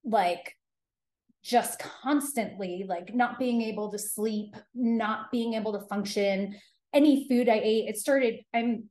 like 0.04 0.56
just 1.44 1.80
constantly 1.80 2.84
like 2.88 3.14
not 3.14 3.38
being 3.38 3.62
able 3.62 3.92
to 3.92 4.00
sleep 4.00 4.56
not 4.74 5.32
being 5.32 5.54
able 5.54 5.74
to 5.74 5.86
function 5.88 6.56
any 6.94 7.28
food 7.28 7.50
i 7.50 7.60
ate 7.64 7.90
it 7.90 7.98
started 7.98 8.40
i'm 8.54 8.90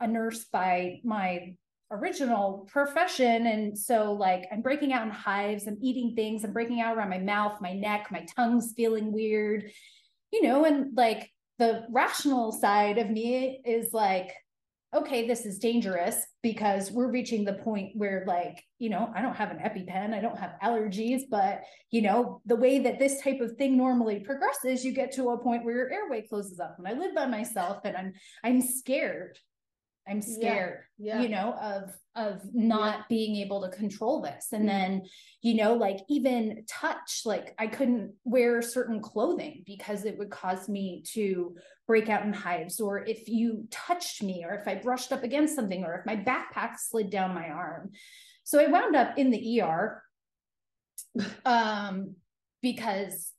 a 0.00 0.06
nurse 0.06 0.44
by 0.44 1.00
my 1.02 1.54
original 1.90 2.68
profession. 2.70 3.46
And 3.46 3.76
so 3.76 4.12
like 4.12 4.46
i'm 4.52 4.60
breaking 4.60 4.92
out 4.92 5.04
in 5.04 5.10
hives 5.10 5.66
i'm 5.66 5.78
eating 5.80 6.14
things 6.14 6.44
i'm 6.44 6.52
breaking 6.52 6.80
out 6.82 6.96
around 6.96 7.08
my 7.08 7.18
mouth 7.18 7.60
my 7.62 7.72
neck 7.72 8.08
my 8.10 8.26
tongue's 8.36 8.74
feeling 8.76 9.10
weird 9.10 9.70
you 10.32 10.42
know? 10.42 10.64
And 10.64 10.96
like 10.96 11.30
the 11.58 11.84
rational 11.90 12.52
side 12.52 12.98
of 12.98 13.10
me 13.10 13.60
is 13.64 13.92
like 13.92 14.32
okay, 14.94 15.26
this 15.26 15.44
is 15.44 15.58
dangerous 15.58 16.16
because 16.42 16.90
we're 16.90 17.10
reaching 17.10 17.44
the 17.44 17.52
point 17.52 17.90
where, 17.94 18.24
like, 18.26 18.64
you 18.78 18.88
know, 18.88 19.12
I 19.14 19.20
don't 19.20 19.36
have 19.36 19.50
an 19.50 19.58
EpiPen, 19.58 20.14
I 20.14 20.20
don't 20.20 20.38
have 20.38 20.52
allergies, 20.62 21.22
but, 21.30 21.60
you 21.90 22.00
know, 22.00 22.40
the 22.46 22.56
way 22.56 22.78
that 22.78 22.98
this 22.98 23.20
type 23.22 23.40
of 23.40 23.56
thing 23.56 23.76
normally 23.76 24.20
progresses, 24.20 24.84
you 24.84 24.92
get 24.92 25.12
to 25.12 25.30
a 25.30 25.38
point 25.38 25.64
where 25.64 25.76
your 25.76 25.92
airway 25.92 26.22
closes 26.26 26.58
up. 26.58 26.76
And 26.78 26.88
I 26.88 26.92
live 26.92 27.14
by 27.14 27.26
myself 27.26 27.80
and 27.84 27.96
I'm, 27.96 28.12
I'm 28.42 28.62
scared. 28.62 29.38
I'm 30.08 30.22
scared, 30.22 30.84
Yeah. 30.98 31.20
you 31.20 31.28
know, 31.28 31.52
of 31.60 31.94
of 32.16 32.40
not 32.52 33.08
being 33.08 33.36
able 33.36 33.62
to 33.62 33.68
control 33.76 34.20
this. 34.22 34.48
And 34.52 34.68
then, 34.68 35.02
you 35.40 35.54
know, 35.54 35.74
like 35.74 35.98
even 36.08 36.64
touch, 36.68 37.22
like 37.24 37.54
I 37.58 37.68
couldn't 37.68 38.14
wear 38.24 38.60
certain 38.60 39.00
clothing 39.00 39.62
because 39.64 40.04
it 40.04 40.18
would 40.18 40.30
cause 40.30 40.68
me 40.68 41.04
to 41.12 41.56
break 41.86 42.08
out 42.08 42.24
in 42.24 42.32
hives. 42.32 42.80
Or 42.80 43.04
if 43.06 43.28
you 43.28 43.68
touched 43.70 44.20
me, 44.22 44.44
or 44.44 44.54
if 44.54 44.66
I 44.66 44.74
brushed 44.76 45.12
up 45.12 45.22
against 45.22 45.54
something, 45.54 45.84
or 45.84 45.94
if 46.00 46.06
my 46.06 46.16
backpack 46.16 46.78
slid 46.78 47.10
down 47.10 47.34
my 47.36 47.50
arm. 47.50 47.92
So 48.42 48.58
I 48.60 48.66
wound 48.66 48.96
up 48.96 49.16
in 49.16 49.30
the 49.30 49.60
ER 49.60 50.02
um 51.44 52.16
because 52.62 53.30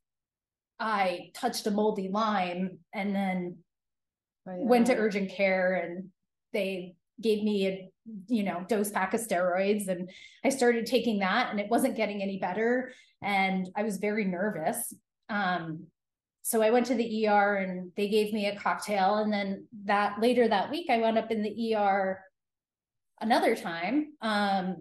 I 0.79 1.32
touched 1.34 1.67
a 1.67 1.71
moldy 1.71 2.08
lime 2.10 2.79
and 2.93 3.13
then 3.13 3.58
Oh, 4.47 4.51
yeah. 4.58 4.65
went 4.65 4.88
to 4.88 4.95
urgent 4.95 5.29
care 5.32 5.73
and 5.75 6.10
they 6.53 6.95
gave 7.21 7.43
me 7.43 7.67
a 7.67 7.91
you 8.27 8.43
know 8.43 8.65
dose 8.67 8.89
pack 8.89 9.13
of 9.13 9.21
steroids 9.21 9.88
and 9.88 10.09
i 10.43 10.49
started 10.49 10.85
taking 10.85 11.19
that 11.19 11.49
and 11.51 11.59
it 11.59 11.69
wasn't 11.69 11.95
getting 11.95 12.21
any 12.21 12.39
better 12.39 12.91
and 13.21 13.69
i 13.75 13.83
was 13.83 13.97
very 13.97 14.25
nervous. 14.25 14.93
Um 15.29 15.88
so 16.41 16.62
i 16.62 16.71
went 16.71 16.85
to 16.88 16.95
the 16.95 17.27
er 17.27 17.55
and 17.55 17.91
they 17.95 18.07
gave 18.07 18.33
me 18.33 18.47
a 18.47 18.55
cocktail 18.55 19.17
and 19.17 19.31
then 19.31 19.67
that 19.85 20.19
later 20.19 20.47
that 20.47 20.71
week 20.71 20.89
i 20.89 20.97
wound 20.97 21.17
up 21.17 21.31
in 21.31 21.43
the 21.43 21.75
er 21.75 22.23
another 23.21 23.55
time. 23.55 24.13
Um 24.21 24.77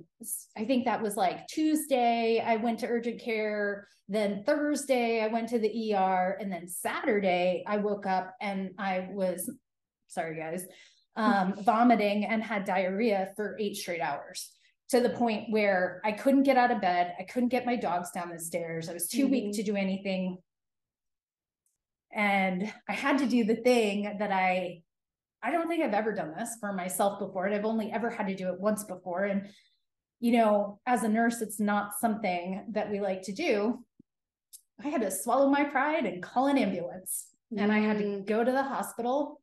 i 0.56 0.64
think 0.64 0.84
that 0.84 1.02
was 1.02 1.16
like 1.16 1.46
tuesday 1.48 2.42
i 2.44 2.56
went 2.56 2.78
to 2.78 2.86
urgent 2.86 3.20
care 3.20 3.86
then 4.08 4.42
thursday 4.44 5.22
i 5.22 5.26
went 5.26 5.48
to 5.48 5.58
the 5.58 5.94
er 5.94 6.38
and 6.40 6.50
then 6.50 6.66
saturday 6.66 7.62
i 7.66 7.76
woke 7.76 8.06
up 8.06 8.34
and 8.40 8.70
i 8.78 9.08
was 9.12 9.50
sorry 10.08 10.36
guys 10.36 10.64
um 11.16 11.54
vomiting 11.64 12.24
and 12.24 12.42
had 12.42 12.64
diarrhea 12.64 13.32
for 13.36 13.56
eight 13.58 13.76
straight 13.76 14.00
hours 14.00 14.50
to 14.90 15.00
the 15.00 15.10
point 15.10 15.50
where 15.50 16.00
i 16.04 16.12
couldn't 16.12 16.42
get 16.44 16.56
out 16.56 16.70
of 16.70 16.80
bed 16.80 17.14
i 17.18 17.22
couldn't 17.22 17.48
get 17.50 17.66
my 17.66 17.76
dogs 17.76 18.10
down 18.12 18.30
the 18.30 18.38
stairs 18.38 18.88
i 18.88 18.92
was 18.92 19.08
too 19.08 19.26
weak 19.28 19.46
Mhm. 19.46 19.56
to 19.56 19.62
do 19.62 19.76
anything 19.76 20.38
and 22.12 22.72
i 22.88 22.92
had 22.92 23.18
to 23.18 23.26
do 23.26 23.44
the 23.44 23.56
thing 23.56 24.16
that 24.18 24.32
i 24.32 24.82
I 25.40 25.52
don't 25.52 25.68
think 25.68 25.84
I've 25.84 25.94
ever 25.94 26.12
done 26.12 26.34
this 26.36 26.56
for 26.58 26.72
myself 26.72 27.20
before, 27.20 27.46
and 27.46 27.54
I've 27.54 27.64
only 27.64 27.92
ever 27.92 28.10
had 28.10 28.26
to 28.26 28.34
do 28.34 28.48
it 28.48 28.58
once 28.60 28.82
before. 28.82 29.22
And, 29.26 29.48
you 30.18 30.32
know, 30.32 30.80
as 30.84 31.04
a 31.04 31.08
nurse, 31.08 31.40
it's 31.42 31.60
not 31.60 31.92
something 32.00 32.64
that 32.72 32.90
we 32.90 32.98
like 32.98 33.22
to 33.22 33.32
do. 33.32 33.84
I 34.84 34.88
had 34.88 35.02
to 35.02 35.12
swallow 35.12 35.48
my 35.48 35.62
pride 35.62 36.06
and 36.06 36.20
call 36.20 36.48
an 36.48 36.58
ambulance, 36.58 37.28
and 37.56 37.70
I 37.70 37.78
had 37.78 37.98
to 37.98 38.04
Mm. 38.04 38.26
go 38.26 38.42
to 38.42 38.50
the 38.50 38.64
hospital. 38.64 39.40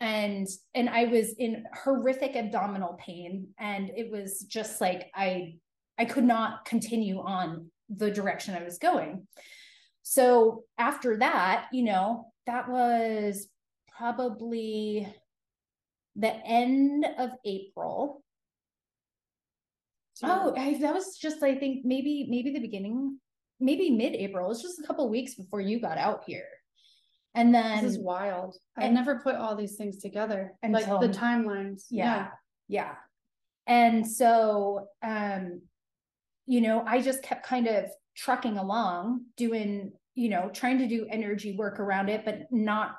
And 0.00 0.46
and 0.74 0.88
I 0.88 1.04
was 1.04 1.34
in 1.38 1.64
horrific 1.74 2.36
abdominal 2.36 2.94
pain, 3.04 3.48
and 3.58 3.90
it 3.96 4.10
was 4.10 4.44
just 4.48 4.80
like 4.80 5.10
I 5.14 5.56
I 5.98 6.04
could 6.04 6.24
not 6.24 6.64
continue 6.64 7.20
on 7.20 7.70
the 7.88 8.10
direction 8.10 8.54
I 8.54 8.62
was 8.62 8.78
going. 8.78 9.26
So 10.02 10.64
after 10.78 11.18
that, 11.18 11.66
you 11.72 11.82
know, 11.82 12.32
that 12.46 12.68
was 12.68 13.48
probably 13.96 15.12
the 16.16 16.34
end 16.46 17.06
of 17.18 17.30
April. 17.44 18.22
Oh, 20.22 20.54
I, 20.56 20.78
that 20.78 20.94
was 20.94 21.16
just 21.16 21.42
I 21.42 21.54
think 21.54 21.84
maybe 21.84 22.26
maybe 22.28 22.52
the 22.52 22.60
beginning, 22.60 23.18
maybe 23.60 23.90
mid-April. 23.90 24.46
It 24.46 24.48
was 24.48 24.62
just 24.62 24.80
a 24.80 24.86
couple 24.86 25.08
weeks 25.08 25.34
before 25.34 25.60
you 25.60 25.80
got 25.80 25.98
out 25.98 26.24
here. 26.26 26.48
And 27.34 27.54
then 27.54 27.84
This 27.84 27.92
is 27.94 27.98
wild. 27.98 28.56
I 28.76 28.88
never 28.88 29.20
put 29.20 29.36
all 29.36 29.54
these 29.54 29.76
things 29.76 29.98
together, 29.98 30.54
And 30.62 30.72
like 30.72 30.86
the 30.86 31.08
timelines. 31.08 31.84
yeah 31.90 32.28
yeah 32.70 32.94
and 33.66 34.06
so 34.06 34.88
um 35.02 35.62
you 36.46 36.60
know 36.60 36.82
i 36.86 37.00
just 37.00 37.22
kept 37.22 37.46
kind 37.46 37.66
of 37.66 37.86
trucking 38.16 38.58
along 38.58 39.24
doing 39.36 39.90
you 40.14 40.28
know 40.28 40.50
trying 40.52 40.78
to 40.78 40.86
do 40.86 41.06
energy 41.10 41.56
work 41.56 41.80
around 41.80 42.08
it 42.10 42.24
but 42.26 42.40
not 42.50 42.94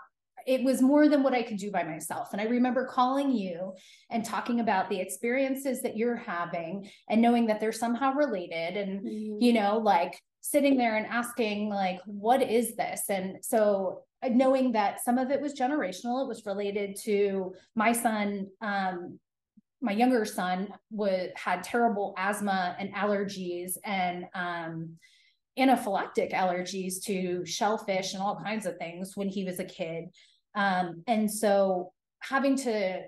it 0.48 0.64
was 0.64 0.82
more 0.82 1.08
than 1.08 1.22
what 1.22 1.34
i 1.34 1.44
could 1.44 1.58
do 1.58 1.70
by 1.72 1.84
myself 1.84 2.30
and 2.32 2.42
i 2.42 2.46
remember 2.46 2.86
calling 2.88 3.32
you 3.32 3.74
and 4.10 4.26
talking 4.26 4.60
about 4.60 4.90
the 4.90 5.00
experiences 5.00 5.82
that 5.84 5.96
you're 5.98 6.16
having 6.16 6.90
and 7.10 7.22
knowing 7.22 7.46
that 7.48 7.60
they're 7.60 7.72
somehow 7.72 8.12
related 8.14 8.76
and 8.78 9.02
Mhm. 9.02 9.38
you 9.42 9.54
know 9.54 9.78
like 9.78 10.20
sitting 10.42 10.78
there 10.78 10.96
and 10.98 11.06
asking 11.06 11.70
like 11.70 12.00
what 12.06 12.42
is 12.42 12.76
this 12.76 13.04
and 13.10 13.44
so 13.44 14.02
knowing 14.28 14.74
that 14.74 15.04
some 15.04 15.18
of 15.18 15.32
it 15.32 15.42
was 15.42 15.54
generational 15.54 16.24
it 16.24 16.28
was 16.28 16.46
related 16.46 16.96
to 16.96 17.54
my 17.76 17.92
son 17.92 18.48
um 18.62 19.20
my 19.82 19.94
younger 19.94 20.26
son 20.26 20.68
had 21.36 21.64
terrible 21.64 22.14
asthma 22.18 22.76
and 22.80 22.94
allergies 22.94 23.78
and 23.86 24.26
um 24.34 24.96
anaphylactic 25.58 26.34
allergies 26.34 27.02
to 27.04 27.46
shellfish 27.46 28.14
and 28.14 28.22
all 28.22 28.36
kinds 28.36 28.66
of 28.66 28.78
things 28.78 29.16
when 29.16 29.30
he 29.30 29.44
was 29.44 29.60
a 29.60 29.66
kid 29.66 30.06
um 30.56 31.02
and 31.08 31.32
so 31.32 31.92
having 32.20 32.56
to 32.56 33.02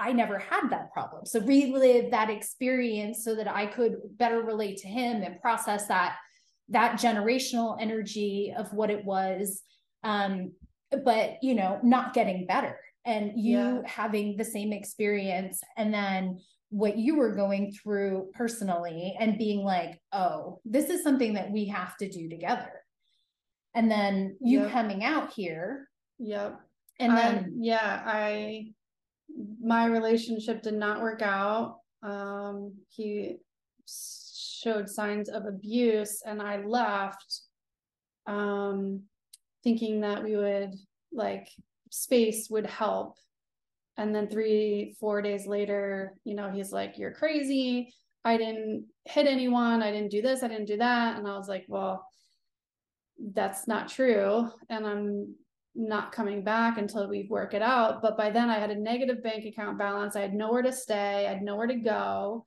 I 0.00 0.12
never 0.12 0.38
had 0.38 0.70
that 0.70 0.92
problem. 0.92 1.26
So 1.26 1.40
relive 1.40 2.12
that 2.12 2.30
experience 2.30 3.24
so 3.24 3.34
that 3.34 3.48
I 3.48 3.66
could 3.66 3.96
better 4.16 4.42
relate 4.42 4.76
to 4.78 4.88
him 4.88 5.22
and 5.22 5.40
process 5.40 5.88
that 5.88 6.16
that 6.68 7.00
generational 7.00 7.76
energy 7.80 8.54
of 8.56 8.72
what 8.72 8.90
it 8.90 9.04
was 9.04 9.62
um 10.04 10.52
but 11.04 11.36
you 11.42 11.54
know 11.54 11.78
not 11.82 12.14
getting 12.14 12.46
better 12.46 12.78
and 13.04 13.32
you 13.36 13.58
Yeah. 13.58 13.80
having 13.86 14.36
the 14.36 14.44
same 14.44 14.72
experience 14.72 15.60
and 15.76 15.92
then 15.92 16.40
what 16.70 16.98
you 16.98 17.16
were 17.16 17.34
going 17.34 17.72
through 17.72 18.30
personally 18.34 19.16
and 19.18 19.38
being 19.38 19.64
like 19.64 20.00
oh 20.12 20.60
this 20.64 20.90
is 20.90 21.02
something 21.02 21.34
that 21.34 21.50
we 21.50 21.66
have 21.66 21.96
to 21.96 22.08
do 22.08 22.28
together 22.28 22.70
and 23.74 23.90
then 23.90 24.36
you 24.40 24.60
Yep. 24.60 24.70
coming 24.72 25.04
out 25.04 25.32
here 25.32 25.88
Yep. 26.18 26.60
and 26.98 27.16
then 27.16 27.54
yeah, 27.60 28.02
I 28.04 28.72
my 29.62 29.84
relationship 29.86 30.62
did 30.62 30.74
not 30.74 31.00
work 31.02 31.22
out. 31.22 31.78
Um, 32.02 32.74
he 32.88 33.36
showed 33.86 34.88
signs 34.88 35.28
of 35.28 35.44
abuse, 35.44 36.22
and 36.24 36.40
I 36.42 36.64
left, 36.64 37.42
um, 38.26 39.02
thinking 39.68 40.00
that 40.00 40.24
we 40.24 40.34
would 40.34 40.74
like 41.12 41.48
space 41.90 42.48
would 42.48 42.66
help. 42.66 43.16
And 43.98 44.14
then 44.14 44.28
three, 44.28 44.96
four 44.98 45.20
days 45.20 45.46
later, 45.46 46.14
you 46.24 46.34
know, 46.34 46.50
he's 46.50 46.72
like, 46.72 46.96
"You're 46.96 47.12
crazy. 47.12 47.92
I 48.24 48.36
didn't 48.38 48.86
hit 49.04 49.26
anyone. 49.26 49.82
I 49.82 49.90
didn't 49.90 50.10
do 50.10 50.22
this. 50.22 50.42
I 50.42 50.48
didn't 50.48 50.66
do 50.66 50.78
that." 50.78 51.18
And 51.18 51.26
I 51.28 51.36
was 51.36 51.48
like, 51.48 51.66
"Well." 51.68 52.06
That's 53.34 53.66
not 53.66 53.88
true. 53.88 54.48
And 54.68 54.86
I'm 54.86 55.34
not 55.74 56.12
coming 56.12 56.44
back 56.44 56.78
until 56.78 57.08
we 57.08 57.26
work 57.28 57.52
it 57.52 57.62
out. 57.62 58.00
But 58.00 58.16
by 58.16 58.30
then 58.30 58.48
I 58.48 58.60
had 58.60 58.70
a 58.70 58.76
negative 58.76 59.24
bank 59.24 59.44
account 59.44 59.76
balance. 59.76 60.14
I 60.14 60.20
had 60.20 60.34
nowhere 60.34 60.62
to 60.62 60.70
stay. 60.72 61.26
I 61.26 61.32
had 61.32 61.42
nowhere 61.42 61.66
to 61.66 61.74
go. 61.74 62.46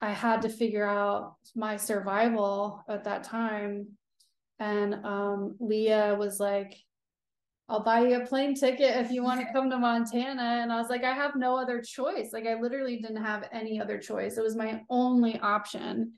I 0.00 0.12
had 0.12 0.40
to 0.42 0.48
figure 0.48 0.86
out 0.86 1.36
my 1.54 1.76
survival 1.76 2.82
at 2.88 3.04
that 3.04 3.22
time. 3.22 3.97
And 4.58 4.94
um, 5.04 5.56
Leia 5.60 6.16
was 6.16 6.40
like, 6.40 6.76
I'll 7.68 7.82
buy 7.84 8.00
you 8.00 8.20
a 8.20 8.26
plane 8.26 8.54
ticket 8.54 8.96
if 8.96 9.10
you 9.10 9.22
want 9.22 9.40
to 9.40 9.52
come 9.52 9.70
to 9.70 9.78
Montana. 9.78 10.60
And 10.62 10.72
I 10.72 10.80
was 10.80 10.88
like, 10.88 11.04
I 11.04 11.12
have 11.12 11.36
no 11.36 11.56
other 11.56 11.82
choice. 11.82 12.30
Like 12.32 12.46
I 12.46 12.60
literally 12.60 12.96
didn't 12.96 13.22
have 13.22 13.48
any 13.52 13.80
other 13.80 13.98
choice. 13.98 14.38
It 14.38 14.42
was 14.42 14.56
my 14.56 14.82
only 14.88 15.38
option. 15.40 16.14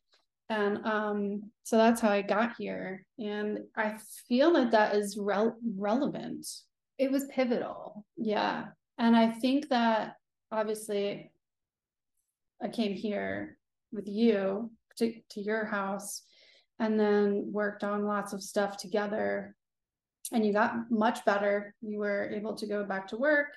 And 0.49 0.85
um, 0.85 1.51
so 1.63 1.77
that's 1.77 2.01
how 2.01 2.11
I 2.11 2.23
got 2.23 2.57
here. 2.57 3.05
And 3.19 3.61
I 3.77 3.99
feel 4.29 4.53
that 4.55 4.73
that 4.73 4.95
is 4.97 5.17
rel- 5.17 5.57
relevant. 5.77 6.47
it 6.99 7.11
was 7.11 7.25
pivotal 7.27 8.05
Yeah. 8.17 8.67
And 8.99 9.17
I 9.17 9.31
think 9.31 9.69
that 9.69 10.17
obviously 10.53 11.33
I 12.63 12.69
came 12.69 12.95
here 12.95 13.57
with 13.93 14.07
you 14.09 14.71
to, 14.99 15.15
to 15.31 15.41
your 15.41 15.65
house 15.65 16.23
and 16.81 16.99
then 16.99 17.51
worked 17.53 17.85
on 17.85 18.05
lots 18.05 18.33
of 18.33 18.43
stuff 18.43 18.77
together. 18.77 19.55
And 20.33 20.45
you 20.45 20.53
got 20.53 20.91
much 20.91 21.25
better. 21.25 21.75
You 21.81 21.99
were 21.99 22.29
able 22.31 22.55
to 22.57 22.67
go 22.67 22.85
back 22.85 23.09
to 23.09 23.17
work 23.17 23.49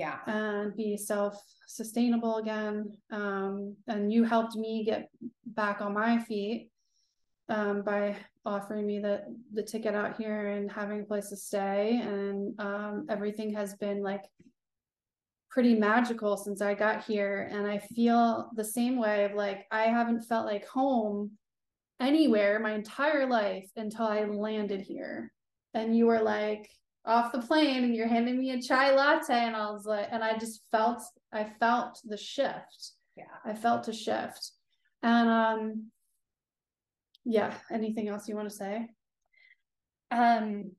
yeah 0.00 0.18
and 0.26 0.74
be 0.76 0.96
self-sustainable 0.96 2.36
again. 2.36 2.96
Um, 3.10 3.76
and 3.86 4.12
you 4.12 4.24
helped 4.24 4.56
me 4.56 4.84
get 4.84 5.10
back 5.44 5.80
on 5.80 5.92
my 5.94 6.18
feet 6.18 6.70
um, 7.50 7.82
by 7.82 8.16
offering 8.46 8.86
me 8.86 8.98
the 9.00 9.22
the 9.52 9.62
ticket 9.62 9.94
out 9.94 10.16
here 10.16 10.48
and 10.48 10.70
having 10.70 11.00
a 11.00 11.04
place 11.04 11.28
to 11.28 11.36
stay. 11.36 12.00
And 12.02 12.58
um, 12.58 13.06
everything 13.10 13.52
has 13.54 13.74
been 13.74 14.02
like 14.02 14.24
pretty 15.50 15.74
magical 15.74 16.36
since 16.36 16.62
I 16.62 16.74
got 16.74 17.04
here. 17.04 17.50
And 17.52 17.66
I 17.66 17.78
feel 17.78 18.50
the 18.54 18.64
same 18.64 18.96
way 18.96 19.24
of 19.24 19.34
like 19.34 19.66
I 19.70 19.84
haven't 19.84 20.22
felt 20.22 20.46
like 20.46 20.66
home 20.66 21.32
anywhere 22.00 22.58
my 22.58 22.72
entire 22.72 23.26
life 23.26 23.70
until 23.76 24.06
I 24.06 24.24
landed 24.24 24.80
here. 24.80 25.32
And 25.74 25.96
you 25.96 26.06
were 26.06 26.20
like, 26.20 26.68
off 27.06 27.32
the 27.32 27.40
plane 27.40 27.84
and 27.84 27.94
you're 27.94 28.06
handing 28.06 28.38
me 28.38 28.50
a 28.50 28.60
chai 28.60 28.94
latte 28.94 29.32
and 29.32 29.56
I 29.56 29.70
was 29.70 29.86
like 29.86 30.08
and 30.10 30.22
I 30.22 30.36
just 30.36 30.62
felt 30.70 31.02
I 31.32 31.50
felt 31.58 31.98
the 32.04 32.16
shift. 32.16 32.92
Yeah. 33.16 33.24
I 33.44 33.54
felt 33.54 33.88
a 33.88 33.92
shift. 33.92 34.52
And 35.02 35.28
um 35.28 35.90
yeah, 37.24 37.54
anything 37.70 38.08
else 38.08 38.28
you 38.28 38.36
want 38.36 38.50
to 38.50 38.54
say? 38.54 38.86
Um 40.10 40.72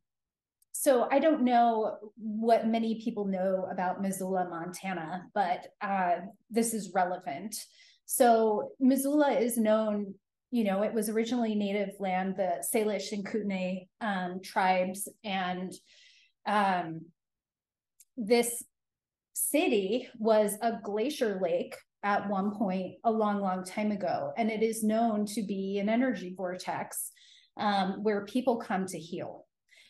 so 0.74 1.08
I 1.12 1.20
don't 1.20 1.44
know 1.44 1.98
what 2.16 2.66
many 2.66 3.02
people 3.04 3.26
know 3.26 3.68
about 3.70 4.02
Missoula, 4.02 4.48
Montana, 4.50 5.26
but 5.36 5.68
uh, 5.80 6.22
this 6.50 6.74
is 6.74 6.94
relevant. 6.96 7.56
So 8.08 8.72
Missoula 8.80 9.34
is 9.34 9.58
known, 9.58 10.16
you 10.52 10.66
know, 10.66 10.84
it 10.84 10.94
was 10.94 11.10
originally 11.10 11.56
native 11.56 11.92
land, 12.00 12.36
the 12.36 12.64
Salish 12.74 13.14
and 13.14 13.26
Kootenai 13.26 13.86
um, 14.02 14.42
tribes, 14.44 15.08
and 15.24 15.72
um, 16.46 17.02
this 18.18 18.64
city 19.34 20.10
was 20.20 20.58
a 20.62 20.74
glacier 20.84 21.40
lake 21.42 21.76
at 22.04 22.30
one 22.30 22.52
point 22.52 22.96
a 23.04 23.12
long, 23.12 23.42
long 23.42 23.64
time 23.64 23.92
ago, 23.92 24.34
and 24.38 24.52
it 24.52 24.62
is 24.62 24.84
known 24.84 25.26
to 25.26 25.44
be 25.44 25.80
an 25.80 25.88
energy 25.88 26.34
vortex 26.36 27.12
um, 27.58 28.04
where 28.04 28.26
people 28.26 28.58
come 28.58 28.86
to 28.88 29.00
heal. 29.00 29.46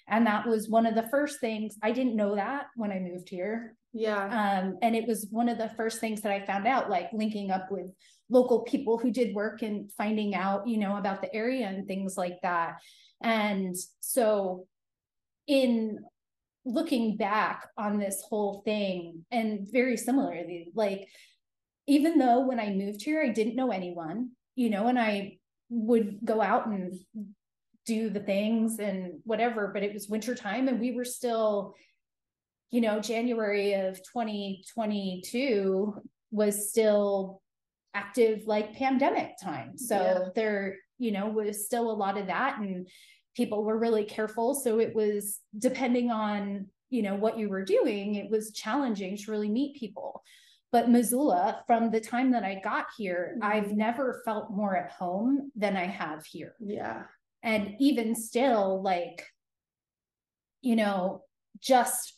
And 0.08 0.28
that 0.28 0.46
was 0.46 0.70
one 0.70 0.86
of 0.86 0.94
the 0.94 1.08
first 1.10 1.40
things 1.40 1.78
I 1.82 1.92
didn't 1.92 2.16
know 2.16 2.36
that 2.36 2.66
when 2.76 2.92
I 2.92 3.00
moved 3.00 3.30
here. 3.30 3.76
Yeah. 3.94 4.26
Um, 4.26 4.78
and 4.82 4.96
it 4.96 5.08
was 5.08 5.28
one 5.32 5.48
of 5.48 5.58
the 5.58 5.72
first 5.78 6.00
things 6.00 6.22
that 6.22 6.32
I 6.32 6.46
found 6.46 6.68
out, 6.68 6.90
like 6.90 7.10
linking 7.14 7.50
up 7.52 7.72
with 7.72 7.88
local 8.32 8.62
people 8.62 8.98
who 8.98 9.12
did 9.12 9.36
work 9.36 9.62
and 9.62 9.92
finding 9.92 10.34
out, 10.34 10.66
you 10.68 10.78
know, 10.78 10.96
about 10.96 11.22
the 11.22 11.34
area 11.36 11.68
and 11.68 11.86
things 11.86 12.18
like 12.18 12.40
that. 12.42 12.78
And 13.22 13.76
so, 14.00 14.68
in 15.48 16.00
looking 16.64 17.18
back 17.18 17.68
on 17.78 18.00
this 18.00 18.24
whole 18.28 18.62
thing, 18.64 19.26
and 19.32 19.68
very 19.70 19.98
similarly, 19.98 20.72
like, 20.74 21.08
even 21.88 22.18
though 22.18 22.48
when 22.48 22.60
I 22.60 22.70
moved 22.72 23.04
here, 23.04 23.22
I 23.22 23.30
didn't 23.30 23.56
know 23.56 23.72
anyone, 23.72 24.32
you 24.56 24.70
know, 24.70 24.88
and 24.88 24.98
I 24.98 25.38
would 25.70 26.20
go 26.24 26.42
out 26.42 26.68
and 26.68 26.94
do 27.86 28.10
the 28.10 28.20
things 28.22 28.80
and 28.80 29.20
whatever, 29.24 29.72
but 29.74 29.84
it 29.84 29.94
was 29.94 30.08
wintertime 30.08 30.70
and 30.70 30.80
we 30.80 30.94
were 30.94 31.04
still, 31.04 31.74
you 32.70 32.80
know, 32.80 33.02
January 33.02 33.74
of 33.74 33.98
2022 33.98 35.96
was 36.32 36.70
still 36.70 37.41
active 37.94 38.44
like 38.46 38.74
pandemic 38.74 39.32
time. 39.42 39.78
So 39.78 39.96
Yeah. 39.96 40.30
there, 40.36 40.78
you 40.98 41.12
know, 41.12 41.30
was 41.30 41.66
still 41.66 41.92
a 41.92 41.94
lot 41.94 42.18
of 42.18 42.28
that 42.28 42.60
and 42.60 42.88
people 43.36 43.64
were 43.64 43.78
really 43.78 44.06
careful. 44.06 44.54
So 44.54 44.80
it 44.80 44.94
was 44.96 45.40
depending 45.58 46.12
on, 46.12 46.68
you 46.90 47.02
know, 47.02 47.16
what 47.16 47.38
you 47.38 47.50
were 47.50 47.64
doing, 47.64 48.16
it 48.16 48.30
was 48.30 48.52
challenging 48.54 49.18
to 49.18 49.32
really 49.32 49.50
meet 49.50 49.78
people. 49.78 50.24
But 50.72 50.90
Missoula, 50.90 51.64
from 51.68 51.92
the 51.92 52.00
time 52.00 52.32
that 52.32 52.44
I 52.44 52.56
got 52.64 52.88
here, 52.98 53.36
Mhm. 53.38 53.44
I've 53.44 53.74
never 53.74 54.22
felt 54.24 54.52
more 54.52 54.76
at 54.76 54.92
home 54.92 55.52
than 55.56 55.76
I 55.76 55.86
have 55.86 56.26
here 56.26 56.56
Yeah. 56.60 57.08
and 57.44 57.76
even 57.80 58.16
still 58.16 58.82
like 58.82 59.28
you 60.62 60.76
know 60.76 61.24
just 61.60 62.14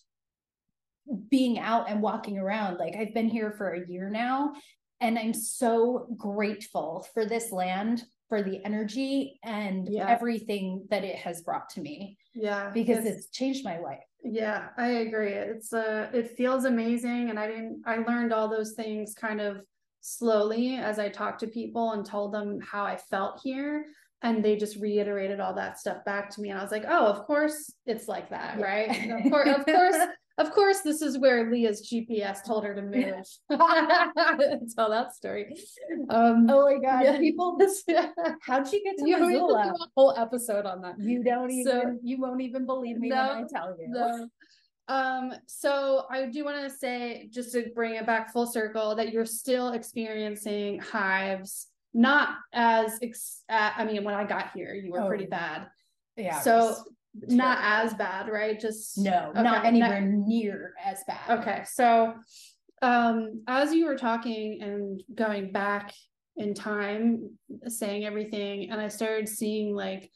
being 1.30 1.58
out 1.60 1.90
and 1.90 2.02
walking 2.02 2.38
around 2.38 2.78
like 2.78 2.96
i've 2.96 3.14
been 3.14 3.30
here 3.30 3.52
for 3.52 3.72
a 3.72 3.88
year 3.88 4.10
now 4.10 4.54
and 5.02 5.18
i'm 5.18 5.34
so 5.34 6.08
grateful 6.18 7.06
for 7.14 7.26
this 7.26 7.52
land 7.52 8.04
for 8.30 8.42
the 8.42 8.64
energy 8.66 9.40
and 9.44 9.88
Yeah. 9.90 10.08
everything 10.10 10.86
that 10.90 11.04
it 11.04 11.16
has 11.18 11.42
brought 11.42 11.70
to 11.72 11.82
me 11.82 12.18
Yeah. 12.34 12.72
because 12.74 13.00
it's- 13.06 13.16
it's 13.26 13.30
changed 13.30 13.64
my 13.64 13.78
life 13.80 14.04
Yeah, 14.26 14.70
I 14.78 14.88
agree. 15.06 15.34
It's 15.34 15.74
uh 15.74 16.10
it 16.14 16.38
feels 16.38 16.64
amazing 16.66 17.30
and 17.30 17.38
I 17.38 17.46
didn't 17.48 17.84
I 17.86 17.98
learned 17.98 18.32
all 18.34 18.48
those 18.48 18.72
things 18.74 19.14
kind 19.14 19.42
of 19.42 19.62
slowly 20.00 20.76
as 20.78 20.98
I 20.98 21.10
talked 21.10 21.42
to 21.42 21.48
people 21.48 21.92
and 21.92 22.06
told 22.06 22.34
them 22.34 22.60
how 22.62 22.84
I 22.86 22.96
felt 22.96 23.42
here 23.44 23.86
and 24.22 24.42
they 24.44 24.56
just 24.56 24.78
reiterated 24.78 25.42
all 25.42 25.54
that 25.56 25.78
stuff 25.78 26.04
back 26.06 26.30
to 26.32 26.42
me 26.42 26.50
and 26.52 26.58
I 26.60 26.62
was 26.64 26.72
like, 26.72 26.86
"Oh, 26.88 27.06
of 27.08 27.26
course 27.26 27.58
it's 27.86 28.08
like 28.08 28.30
that, 28.30 28.58
Yeah. 28.60 28.66
right? 28.66 28.90
Of 29.26 29.32
course 29.32 29.50
of 29.58 29.66
course 29.66 29.98
of 30.38 30.52
course 30.52 30.82
this 30.82 31.02
is 31.02 31.18
where 31.18 31.46
Leia's 31.46 31.88
GPS 31.90 32.44
told 32.46 32.64
her 32.66 32.74
to 32.76 32.82
move." 32.82 33.26
Tell 34.76 34.90
that 34.90 35.14
story. 35.14 35.56
Um 36.10 36.48
oh 36.50 36.66
my 36.66 36.80
god 36.80 37.04
yeah. 37.04 37.18
people 37.20 37.58
how'd 38.42 38.68
she 38.68 38.84
get 38.84 38.98
to 38.98 39.08
you 39.08 39.18
to 39.20 39.26
do 39.32 39.50
a 39.50 39.76
whole 39.96 40.14
episode 40.18 40.66
on 40.66 40.82
that. 40.82 41.00
you 41.00 41.24
don't 41.24 41.52
even 41.52 41.72
So- 41.72 41.98
you 42.04 42.20
won't 42.20 42.42
even 42.42 42.66
believe 42.66 42.98
me 42.98 43.10
when 43.10 43.18
i 43.20 43.44
tell 43.54 43.76
you 43.80 43.88
No. 43.90 44.28
Um, 44.90 45.34
so 45.48 46.04
I 46.12 46.26
do 46.26 46.44
want 46.44 46.62
to 46.70 46.70
say, 46.70 47.30
just 47.32 47.54
to 47.54 47.70
bring 47.74 47.96
it 47.96 48.06
back 48.06 48.34
full 48.34 48.46
circle, 48.46 48.96
that 48.96 49.14
you're 49.14 49.26
still 49.26 49.70
experiencing 49.72 50.80
hives, 50.80 51.68
not 51.94 52.36
as, 52.52 53.00
ex- 53.02 53.44
uh, 53.48 53.72
I 53.78 53.86
mean, 53.86 54.04
when 54.04 54.14
I 54.14 54.26
got 54.26 54.52
here, 54.54 54.74
you 54.74 54.92
were 54.92 55.00
Oh, 55.04 55.08
pretty 55.08 55.26
bad. 55.26 55.68
yeah 56.18 56.42
So 56.42 56.76
not 57.14 57.60
as 57.62 57.94
bad, 57.94 58.28
right? 58.30 58.60
Just 58.60 58.98
no 58.98 59.32
Okay, 59.32 59.44
not 59.44 59.66
anywhere 59.66 60.02
near 60.02 60.74
as 60.84 61.04
bad 61.08 61.40
Okay, 61.40 61.64
so 61.66 62.14
um 62.82 63.44
as 63.48 63.74
you 63.74 63.86
were 63.86 63.98
talking 63.98 64.62
and 64.62 65.04
going 65.16 65.52
back 65.52 65.94
in 66.36 66.54
time, 66.54 67.30
saying 67.68 68.06
everything, 68.06 68.72
and 68.72 68.82
I 68.82 68.88
started 68.88 69.30
seeing 69.30 69.76
like 69.76 70.12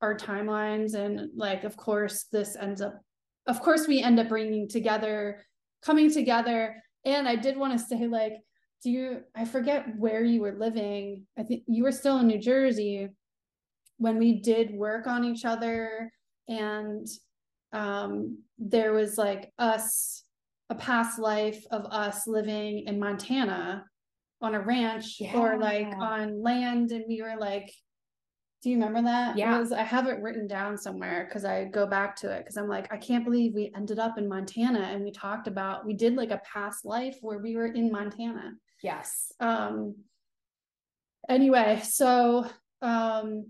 our 0.00 0.16
timelines 0.16 0.94
and 0.94 1.30
like 1.36 1.64
of 1.64 1.76
course 1.76 2.26
this 2.32 2.56
ends 2.56 2.80
up 2.80 3.00
of 3.46 3.60
course 3.60 3.88
we 3.88 4.00
end 4.00 4.20
up 4.20 4.28
bringing 4.28 4.68
together 4.68 5.44
coming 5.82 6.10
together 6.12 6.80
and 7.04 7.28
I 7.28 7.34
did 7.34 7.56
want 7.56 7.72
to 7.72 7.84
say 7.84 8.06
like 8.06 8.34
do 8.82 8.90
you 8.90 9.20
I 9.34 9.44
forget 9.44 9.86
where 9.98 10.22
you 10.22 10.40
were 10.40 10.56
living. 10.58 11.26
I 11.36 11.42
think 11.42 11.64
you 11.66 11.82
were 11.82 11.92
still 11.92 12.18
in 12.18 12.28
New 12.28 12.38
Jersey 12.38 13.08
when 13.96 14.18
we 14.18 14.40
did 14.40 14.72
work 14.72 15.06
on 15.06 15.24
each 15.24 15.44
other 15.44 16.12
and 16.48 17.06
um 17.72 18.38
there 18.58 18.92
was 18.92 19.18
like 19.18 19.52
us 19.58 20.24
a 20.70 20.74
past 20.74 21.18
life 21.18 21.64
of 21.70 21.86
us 21.86 22.26
living 22.26 22.86
in 22.86 22.98
Montana 22.98 23.84
on 24.40 24.54
a 24.54 24.60
ranch 24.60 25.20
or 25.34 25.58
like 25.58 25.86
on 25.98 26.42
land. 26.42 26.92
And 26.92 27.04
we 27.08 27.22
were 27.22 27.36
like 27.38 27.72
do 28.60 28.70
you 28.70 28.76
remember 28.76 29.02
that? 29.02 29.38
Yeah. 29.38 29.56
was 29.56 29.70
I 29.70 29.84
have 29.84 30.08
it 30.08 30.20
written 30.20 30.48
down 30.48 30.76
somewhere 30.76 31.26
because 31.28 31.44
I 31.44 31.66
go 31.66 31.86
back 31.86 32.16
to 32.16 32.30
it 32.30 32.40
because 32.40 32.56
I'm 32.56 32.68
like 32.68 32.92
I 32.92 32.96
can't 32.96 33.24
believe 33.24 33.54
we 33.54 33.70
ended 33.76 34.00
up 34.00 34.18
in 34.18 34.28
Montana 34.28 34.80
and 34.80 35.04
we 35.04 35.12
talked 35.12 35.46
about 35.46 35.86
we 35.86 35.94
did 35.94 36.16
like 36.16 36.32
a 36.32 36.42
past 36.52 36.84
life 36.84 37.16
where 37.20 37.38
we 37.38 37.54
were 37.54 37.66
in 37.66 37.92
Montana. 37.92 38.54
Yes. 38.82 39.32
Um 39.38 39.94
anyway 41.28 41.80
so 41.84 42.46
um 42.82 43.46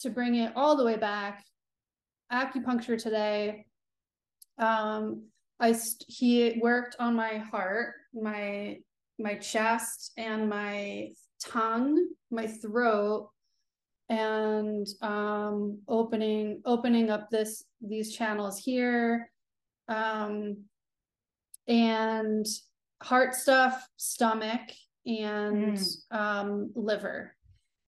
to 0.00 0.10
bring 0.10 0.36
it 0.36 0.52
all 0.54 0.76
the 0.76 0.84
way 0.84 0.96
back 0.96 1.44
acupuncture 2.32 3.00
today. 3.00 3.66
Um 4.58 5.24
i 5.58 5.72
st- 5.72 6.04
he 6.08 6.58
worked 6.62 6.96
on 6.98 7.14
my 7.14 7.36
heart 7.38 7.94
my 8.14 8.78
my 9.18 9.34
chest 9.34 10.12
and 10.16 10.48
my 10.48 11.10
tongue 11.42 12.08
my 12.30 12.46
throat 12.46 13.30
and 14.08 14.86
um 15.02 15.78
opening 15.86 16.62
opening 16.64 17.10
up 17.10 17.30
this 17.30 17.64
these 17.80 18.14
channels 18.16 18.58
here. 18.58 19.30
Um 19.88 20.64
and 21.68 22.46
heart 23.02 23.34
stuff 23.34 23.86
stomach 23.96 24.70
and 25.06 25.76
Mm. 25.76 25.96
um 26.10 26.70
liver 26.74 27.34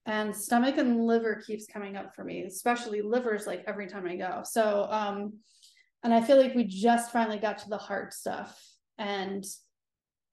and 0.06 0.34
stomach 0.34 0.78
and 0.78 1.06
liver 1.06 1.42
keeps 1.46 1.66
coming 1.66 1.96
up 1.96 2.14
for 2.14 2.24
me 2.24 2.42
especially 2.42 3.02
livers 3.02 3.46
like 3.46 3.62
every 3.66 3.86
time 3.86 4.06
i 4.06 4.16
go. 4.16 4.42
So 4.44 4.86
um 4.90 5.34
and 6.02 6.12
i 6.12 6.20
feel 6.20 6.40
like 6.40 6.54
we 6.54 6.64
just 6.64 7.12
finally 7.12 7.38
got 7.38 7.58
to 7.58 7.68
the 7.68 7.78
heart 7.78 8.12
stuff. 8.12 8.60
And 8.98 9.44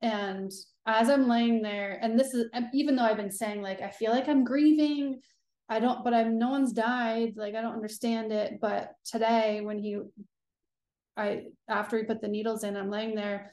and 0.02 0.52
as 0.86 1.10
i'm 1.10 1.28
laying 1.28 1.62
there 1.62 2.00
and 2.02 2.20
this 2.20 2.34
is 2.34 2.46
even 2.74 2.96
though 2.96 3.04
i've 3.04 3.18
been 3.18 3.32
saying 3.32 3.62
like 3.62 3.82
i 3.82 3.90
feel 3.90 4.12
like 4.12 4.28
i'm 4.30 4.44
grieving 4.44 5.20
i 5.68 5.80
don't 5.80 6.04
but 6.04 6.14
i'm 6.14 6.40
no 6.40 6.50
one's 6.50 6.72
died 6.72 7.34
like 7.36 7.54
i 7.54 7.62
don't 7.62 7.76
understand 7.76 8.32
it. 8.32 8.60
But 8.62 8.94
today 9.06 9.62
when 9.62 9.78
he 9.78 10.00
i 11.18 11.44
after 11.68 11.98
he 11.98 12.04
put 12.06 12.22
the 12.22 12.28
needles 12.28 12.64
in 12.64 12.78
i'm 12.78 12.90
laying 12.90 13.14
there 13.14 13.52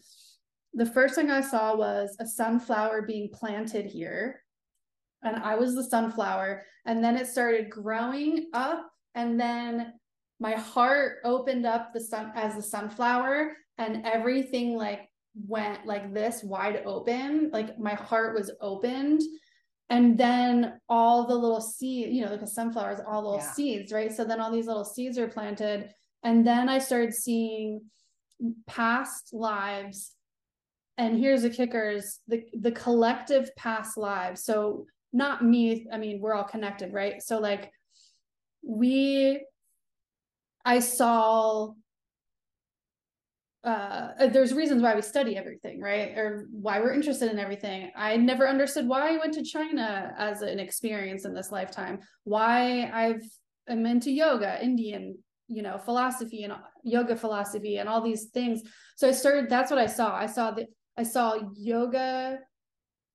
the 0.75 0.87
first 0.87 1.15
thing 1.15 1.31
i 1.31 1.41
saw 1.41 1.77
was 1.77 2.17
a 2.21 2.27
sunflower 2.27 3.03
being 3.03 3.29
planted 3.33 3.87
here 3.87 4.43
and 5.27 5.43
I 5.43 5.57
was 5.57 5.75
the 5.75 5.85
sunflower. 5.85 6.65
And 6.85 7.03
then 7.03 7.17
it 7.17 7.27
started 7.27 7.71
growing 7.71 8.47
up, 8.53 8.89
and 9.15 9.39
then 9.41 9.95
my 10.39 10.53
heart 10.53 11.19
opened 11.25 11.67
up 11.67 11.93
the 11.93 12.01
sun 12.01 12.33
as 12.35 12.55
the 12.55 12.63
sunflower, 12.63 13.57
and 13.79 14.07
everything 14.07 14.77
like 14.77 15.09
went 15.47 15.85
like 15.87 16.15
this 16.15 16.43
wide 16.43 16.83
open. 16.87 17.51
Like 17.53 17.79
my 17.79 17.95
heart 17.95 18.35
was 18.35 18.51
opened. 18.61 19.21
And 19.89 20.19
then 20.19 20.81
all 20.89 21.27
the 21.27 21.35
little 21.35 21.61
seeds, 21.61 22.11
you 22.13 22.25
know, 22.25 22.31
like 22.31 22.43
a 22.43 22.47
sunflower 22.47 22.93
is 22.93 23.01
all 23.07 23.23
little 23.23 23.39
Yeah. 23.39 23.53
seeds, 23.53 23.93
right? 23.93 24.13
So 24.13 24.25
then 24.25 24.41
all 24.41 24.51
these 24.51 24.67
little 24.67 24.85
seeds 24.85 25.19
are 25.19 25.29
planted, 25.29 25.93
And 26.23 26.45
then 26.45 26.69
I 26.69 26.79
started 26.81 27.15
seeing 27.15 27.83
past 28.67 29.33
lives. 29.33 30.13
And 30.99 31.19
here's 31.19 31.43
the 31.43 31.51
kickers 31.51 32.21
the 32.27 32.45
the 32.59 32.73
collective 32.73 33.55
past 33.57 33.97
lives. 33.97 34.43
So 34.45 34.87
not 35.17 35.45
me, 35.45 35.87
I 35.93 35.99
mean, 35.99 36.21
we're 36.21 36.35
all 36.35 36.45
connected, 36.45 36.93
right? 36.93 37.23
So 37.23 37.39
like 37.39 37.73
we 38.63 39.41
I 40.65 40.81
saw 40.81 41.73
uh, 43.65 44.29
there's 44.29 44.53
reasons 44.53 44.81
why 44.81 44.95
we 44.95 45.03
study 45.03 45.37
everything, 45.37 45.81
right? 45.81 46.17
Or 46.17 46.47
why 46.53 46.79
we're 46.79 46.93
interested 46.93 47.33
in 47.33 47.39
everything. 47.41 47.91
I 47.97 48.17
never 48.17 48.47
understood 48.47 48.87
why 48.87 49.13
I 49.13 49.19
went 49.19 49.35
to 49.35 49.43
China 49.43 50.15
as 50.17 50.43
an 50.43 50.61
experience 50.61 51.25
in 51.25 51.35
this 51.35 51.51
lifetime. 51.51 51.99
Why 52.23 52.89
I've 52.93 53.23
I'm 53.69 53.85
into 53.87 54.13
yoga, 54.13 54.63
Indian, 54.63 55.19
you 55.49 55.63
know, 55.63 55.79
philosophy 55.79 56.45
and 56.45 56.53
yoga 56.85 57.17
philosophy 57.17 57.79
and 57.79 57.89
all 57.89 58.01
these 58.01 58.27
things. 58.27 58.63
So 58.97 59.09
I 59.09 59.13
started. 59.13 59.51
That's 59.51 59.71
what 59.71 59.81
I 59.81 59.87
saw. 59.87 60.15
I 60.15 60.27
saw 60.27 60.53
that 60.53 60.69
I 60.97 61.03
saw 61.03 61.35
yoga. 61.57 62.39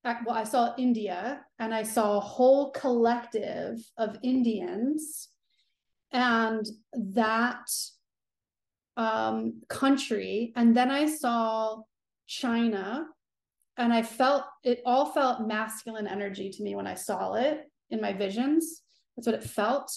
Well, 0.04 0.36
I 0.36 0.44
saw 0.44 0.74
India, 0.78 1.42
and 1.60 1.74
I 1.74 1.84
saw 1.84 2.18
a 2.18 2.22
whole 2.22 2.72
collective 2.72 3.78
of 3.98 4.18
Indians, 4.24 5.30
and 6.12 6.66
that 6.94 7.70
um, 8.98 9.62
country. 9.70 10.54
And 10.56 10.76
then 10.76 10.92
I 10.92 11.06
saw 11.06 11.82
China 12.28 13.06
and 13.78 13.94
I 13.94 14.04
felt 14.04 14.44
it 14.64 14.82
all 14.86 15.12
felt 15.12 15.48
masculine 15.48 16.08
energy 16.08 16.50
to 16.50 16.64
me 16.64 16.76
when 16.76 16.88
I 16.88 16.96
saw 16.96 17.34
it 17.34 17.70
in 17.90 18.02
my 18.02 18.14
visions. 18.14 18.82
That's 19.16 19.28
what 19.28 19.36
it 19.36 19.44
felt. 19.44 19.92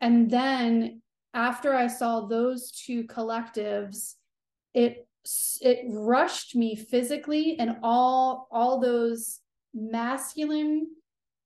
And 0.00 0.30
then 0.30 1.02
after 1.32 1.74
I 1.74 1.86
saw 1.88 2.26
those 2.26 2.70
two 2.70 3.04
collectives, 3.04 4.14
it 4.72 5.08
it 5.62 5.80
rushed 5.88 6.54
me 6.54 6.76
physically 6.76 7.56
and 7.58 7.76
all 7.82 8.46
all 8.50 8.78
those 8.78 9.40
masculine 9.74 10.86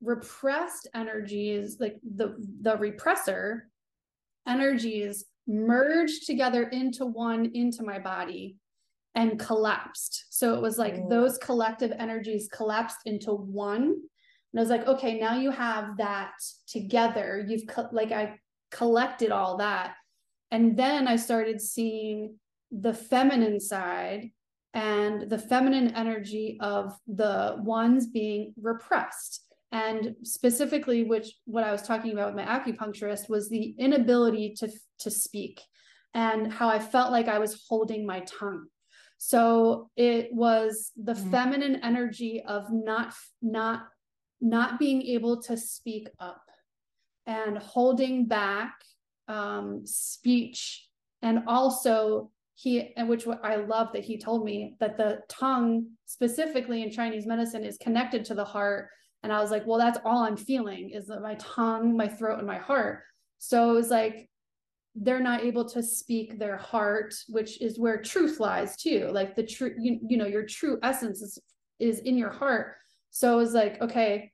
repressed 0.01 0.87
energies 0.95 1.79
like 1.81 1.97
the 2.17 2.37
the 2.61 2.77
repressor 2.77 3.63
energies 4.47 5.25
merged 5.49 6.27
together 6.27 6.65
into 6.69 7.05
one 7.05 7.51
into 7.55 7.83
my 7.83 7.99
body 7.99 8.57
and 9.15 9.39
collapsed. 9.39 10.27
So 10.31 10.55
it 10.55 10.63
was 10.63 10.79
like 10.79 10.95
mm. 10.95 11.11
those 11.11 11.39
collective 11.39 11.93
energies 11.99 12.49
collapsed 12.53 12.99
into 13.07 13.33
one. 13.33 13.83
And 13.83 14.57
I 14.57 14.61
was 14.61 14.71
like, 14.71 14.87
okay, 14.87 15.19
now 15.19 15.37
you 15.37 15.51
have 15.51 15.97
that 15.97 16.33
together. 16.69 17.45
You've 17.49 17.67
co- 17.67 17.89
like 17.91 18.13
I 18.13 18.37
collected 18.71 19.33
all 19.33 19.57
that. 19.57 19.95
And 20.51 20.77
then 20.77 21.09
I 21.09 21.17
started 21.17 21.61
seeing 21.61 22.37
the 22.71 22.95
feminine 22.95 23.59
side 23.59 24.31
and 24.79 25.29
the 25.29 25.39
feminine 25.39 25.89
energy 25.97 26.57
of 26.61 26.97
the 27.09 27.57
ones 27.59 28.07
being 28.07 28.55
repressed 28.63 29.43
and 29.73 30.15
specifically 30.23 31.03
which 31.03 31.35
what 31.47 31.65
i 31.65 31.73
was 31.73 31.83
talking 31.83 32.13
about 32.13 32.33
with 32.33 32.47
my 32.47 32.59
acupuncturist 32.59 33.29
was 33.29 33.49
the 33.49 33.75
inability 33.79 34.55
to 34.55 34.69
to 35.01 35.11
speak 35.11 35.61
and 36.15 36.53
how 36.53 36.69
i 36.69 36.79
felt 36.79 37.11
like 37.11 37.27
i 37.27 37.41
was 37.41 37.65
holding 37.69 38.07
my 38.07 38.21
tongue 38.21 38.67
so 39.19 39.91
it 39.97 40.29
was 40.33 40.93
the 40.97 41.13
mm-hmm. 41.13 41.31
feminine 41.33 41.77
energy 41.83 42.43
of 42.47 42.71
not 42.71 43.13
not 43.43 43.89
not 44.41 44.79
being 44.79 45.03
able 45.03 45.43
to 45.43 45.57
speak 45.57 46.09
up 46.21 46.45
and 47.27 47.59
holding 47.59 48.27
back 48.27 48.75
um, 49.27 49.83
speech 49.85 50.87
and 51.21 51.43
also 51.49 52.31
he 52.61 52.93
and 52.97 53.09
which 53.09 53.25
i 53.45 53.55
love 53.55 53.89
that 53.93 54.05
he 54.05 54.19
told 54.19 54.45
me 54.45 54.75
that 54.81 54.97
the 54.97 55.21
tongue 55.29 55.87
specifically 56.07 56.83
in 56.83 56.91
chinese 56.91 57.27
medicine 57.27 57.65
is 57.65 57.79
connected 57.79 58.25
to 58.25 58.35
the 58.35 58.45
heart 58.45 58.89
and 59.23 59.33
I 59.33 59.41
was 59.41 59.51
like, 59.51 59.67
well, 59.67 59.79
that's 59.79 59.99
all 60.05 60.23
I'm 60.23 60.37
feeling 60.37 60.91
is 60.91 61.07
that 61.09 61.23
my 61.23 61.35
tongue, 61.37 61.97
my 61.97 62.09
throat, 62.09 62.39
and 62.39 62.47
my 62.47 62.59
heart. 62.59 63.03
So 63.39 63.71
it 63.71 63.75
was 63.75 63.91
like 63.91 64.29
they're 64.95 65.21
not 65.21 65.45
able 65.45 65.65
to 65.71 65.83
speak 65.83 66.39
their 66.39 66.57
heart, 66.57 67.15
which 67.29 67.61
is 67.61 67.79
where 67.79 68.01
truth 68.01 68.41
lies 68.41 68.77
too. 68.77 69.11
Like 69.13 69.37
the 69.37 69.45
true, 69.45 69.75
you, 69.79 70.01
you 70.09 70.17
know, 70.17 70.27
your 70.27 70.45
true 70.45 70.79
essence 70.83 71.23
is 71.23 71.39
is 71.79 72.01
in 72.01 72.17
your 72.17 72.31
heart. 72.31 72.75
So 73.11 73.35
it 73.35 73.37
was 73.37 73.55
like, 73.55 73.81
okay, 73.81 74.33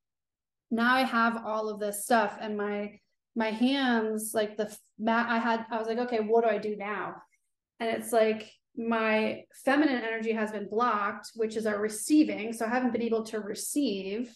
now 0.70 0.95
I 0.95 1.03
have 1.03 1.45
all 1.45 1.68
of 1.68 1.81
this 1.81 2.05
stuff 2.05 2.37
and 2.41 2.57
my 2.57 2.99
my 3.37 3.51
hands, 3.51 4.33
like 4.33 4.57
the 4.57 4.75
mat 4.99 5.27
I 5.29 5.39
had, 5.39 5.66
I 5.70 5.79
was 5.79 5.89
like, 5.89 5.99
okay, 5.99 6.20
what 6.20 6.45
do 6.45 6.51
I 6.51 6.59
do 6.59 6.77
now? 6.77 7.16
And 7.81 7.91
it's 7.91 8.12
like 8.12 8.51
my 8.77 9.43
feminine 9.64 10.03
energy 10.03 10.33
has 10.33 10.51
been 10.51 10.68
blocked, 10.68 11.31
which 11.35 11.57
is 11.57 11.66
our 11.66 11.81
receiving. 11.81 12.53
So 12.53 12.66
I 12.66 12.68
haven't 12.68 12.93
been 12.93 13.03
able 13.03 13.25
to 13.25 13.41
receive 13.41 14.35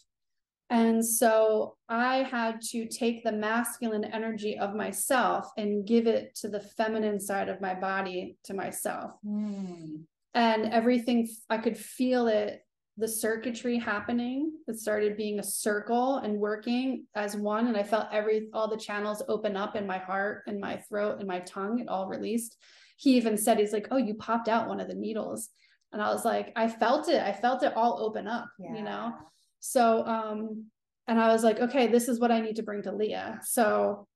and 0.70 1.04
so 1.04 1.76
I 1.88 2.16
had 2.18 2.60
to 2.70 2.86
take 2.86 3.24
the 3.24 3.32
masculine 3.32 4.04
energy 4.04 4.58
of 4.58 4.74
myself 4.74 5.50
and 5.56 5.86
give 5.86 6.06
it 6.06 6.34
to 6.36 6.48
the 6.48 6.60
feminine 6.60 7.18
side 7.20 7.48
of 7.48 7.60
my 7.60 7.74
body 7.74 8.36
to 8.44 8.54
myself. 8.54 9.12
Mm. 9.26 10.02
And 10.34 10.66
everything, 10.66 11.26
I 11.48 11.58
could 11.58 11.76
feel 11.76 12.26
it, 12.26 12.60
the 12.98 13.08
circuitry 13.08 13.78
happening. 13.78 14.52
It 14.66 14.78
started 14.78 15.16
being 15.16 15.38
a 15.38 15.44
circle 15.44 16.18
and 16.18 16.38
working 16.38 17.06
as 17.14 17.34
one. 17.34 17.68
And 17.68 17.76
I 17.76 17.82
felt 17.82 18.08
every, 18.12 18.48
all 18.52 18.68
the 18.68 18.76
channels 18.76 19.22
open 19.26 19.56
up 19.56 19.74
in 19.74 19.86
my 19.86 19.98
heart 19.98 20.42
and 20.46 20.60
my 20.60 20.76
throat 20.76 21.18
and 21.18 21.26
my 21.26 21.40
tongue, 21.40 21.78
it 21.78 21.88
all 21.88 22.08
released. 22.08 22.58
He 22.98 23.16
even 23.16 23.38
said, 23.38 23.58
he's 23.58 23.72
like, 23.72 23.88
oh, 23.90 23.96
you 23.96 24.14
popped 24.14 24.48
out 24.48 24.68
one 24.68 24.80
of 24.80 24.88
the 24.88 24.94
needles. 24.94 25.48
And 25.92 26.02
I 26.02 26.10
was 26.10 26.24
like, 26.24 26.52
I 26.56 26.68
felt 26.68 27.08
it. 27.08 27.22
I 27.22 27.32
felt 27.32 27.62
it 27.62 27.76
all 27.76 28.02
open 28.02 28.28
up, 28.28 28.48
yeah. 28.58 28.74
you 28.74 28.82
know? 28.82 29.14
So, 29.60 30.04
um, 30.04 30.66
and 31.06 31.18
I 31.18 31.32
was 31.32 31.42
like, 31.42 31.58
okay, 31.58 31.86
this 31.86 32.08
is 32.08 32.20
what 32.20 32.30
I 32.30 32.40
need 32.40 32.56
to 32.56 32.62
bring 32.62 32.82
to 32.82 32.92
Leia. 32.92 33.42
So, 33.42 34.06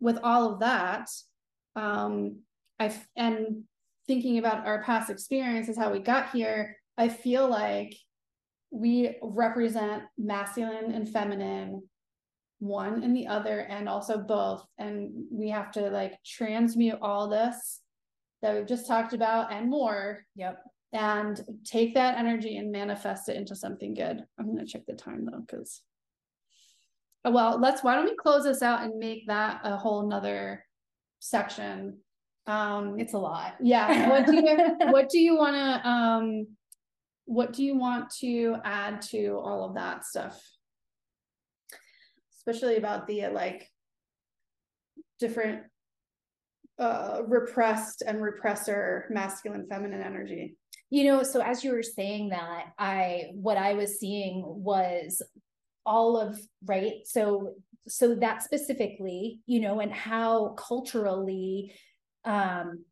with 0.00 0.18
all 0.22 0.52
of 0.52 0.60
that, 0.60 1.08
um, 1.76 2.40
I 2.80 2.92
and 3.14 3.64
thinking 4.06 4.38
about 4.38 4.66
our 4.66 4.82
past 4.82 5.10
experiences, 5.10 5.76
how 5.76 5.92
we 5.92 6.00
got 6.00 6.30
here, 6.30 6.76
I 6.96 7.08
feel 7.08 7.48
like 7.48 7.94
we 8.70 9.16
represent 9.22 10.02
masculine 10.16 10.92
and 10.92 11.08
feminine 11.08 11.82
one 12.58 13.04
and 13.04 13.16
the 13.16 13.28
other 13.28 13.60
and 13.60 13.88
also 13.88 14.18
both 14.18 14.64
and 14.78 15.10
we 15.30 15.48
have 15.48 15.70
to 15.70 15.88
like 15.90 16.14
transmute 16.26 16.98
all 17.00 17.28
this 17.28 17.80
that 18.42 18.54
we've 18.54 18.66
just 18.66 18.86
talked 18.86 19.12
about 19.12 19.52
and 19.52 19.68
more 19.68 20.24
yep 20.34 20.62
and 20.92 21.40
take 21.64 21.94
that 21.94 22.18
energy 22.18 22.56
and 22.56 22.72
manifest 22.72 23.28
it 23.28 23.36
into 23.36 23.54
something 23.54 23.94
good. 23.94 24.24
I'm 24.38 24.46
going 24.46 24.58
to 24.58 24.66
check 24.66 24.86
the 24.86 24.94
time 24.94 25.26
though, 25.26 25.40
because, 25.40 25.82
well, 27.24 27.58
let's, 27.60 27.82
why 27.82 27.94
don't 27.94 28.06
we 28.06 28.16
close 28.16 28.44
this 28.44 28.62
out 28.62 28.82
and 28.82 28.98
make 28.98 29.26
that 29.26 29.60
a 29.64 29.76
whole 29.76 30.08
nother 30.08 30.64
section? 31.18 31.98
Um, 32.46 32.98
it's 32.98 33.12
a 33.12 33.18
lot. 33.18 33.56
Yeah. 33.60 34.08
What 34.08 34.26
do 34.26 34.36
you, 34.36 34.76
what 34.90 35.08
do 35.10 35.18
you 35.18 35.36
want 35.36 35.56
to, 35.56 35.88
um, 35.88 36.46
what 37.26 37.52
do 37.52 37.62
you 37.62 37.76
want 37.76 38.10
to 38.20 38.56
add 38.64 39.02
to 39.02 39.38
all 39.42 39.64
of 39.64 39.74
that 39.74 40.06
stuff? 40.06 40.42
Especially 42.38 42.76
about 42.76 43.06
the 43.06 43.26
like 43.26 43.68
different 45.20 45.64
uh 46.78 47.22
repressed 47.26 48.02
and 48.06 48.18
repressor 48.18 49.10
masculine 49.10 49.66
feminine 49.68 50.02
energy 50.02 50.56
you 50.90 51.04
know, 51.04 51.22
so 51.22 51.40
as 51.42 51.62
you 51.62 51.72
were 51.72 51.82
saying 51.82 52.30
that, 52.30 52.72
I 52.78 53.26
what 53.34 53.58
I 53.58 53.74
was 53.74 53.98
seeing 53.98 54.42
was 54.46 55.22
all 55.84 56.18
of 56.18 56.40
right. 56.64 56.94
So 57.04 57.54
so 57.86 58.14
that 58.16 58.42
specifically, 58.42 59.40
you 59.46 59.60
know, 59.60 59.80
and 59.80 59.92
how 59.92 60.54
culturally 60.58 61.74
um 62.24 62.84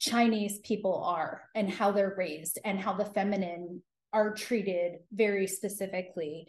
Chinese 0.00 0.58
people 0.60 1.02
are 1.04 1.42
and 1.54 1.70
how 1.70 1.92
they're 1.92 2.14
raised 2.16 2.58
and 2.64 2.78
how 2.78 2.92
the 2.92 3.06
feminine 3.06 3.82
are 4.12 4.34
treated 4.34 4.98
very 5.12 5.46
specifically. 5.46 6.46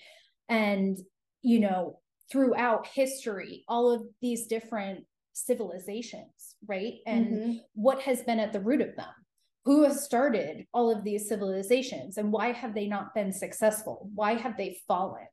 And, 0.50 0.98
you 1.42 1.60
know, 1.60 2.00
throughout 2.32 2.88
history, 2.88 3.64
all 3.68 3.92
of 3.92 4.04
these 4.22 4.48
different 4.48 5.06
civilizations, 5.46 6.56
right? 6.68 6.96
And 7.06 7.28
mm-hmm. 7.28 7.52
what 7.74 8.02
has 8.02 8.22
been 8.24 8.40
at 8.40 8.54
the 8.54 8.60
root 8.60 8.82
of 8.82 8.96
them? 8.96 9.08
Who 9.66 9.84
has 9.84 10.04
started 10.04 10.66
all 10.74 10.90
of 10.90 11.04
these 11.04 11.28
civilizations 11.28 12.18
and 12.18 12.32
why 12.32 12.54
have 12.54 12.74
they 12.74 12.88
not 12.88 13.14
been 13.14 13.34
successful? 13.34 14.10
Why 14.16 14.36
have 14.36 14.56
they 14.58 14.80
fallen 14.88 15.28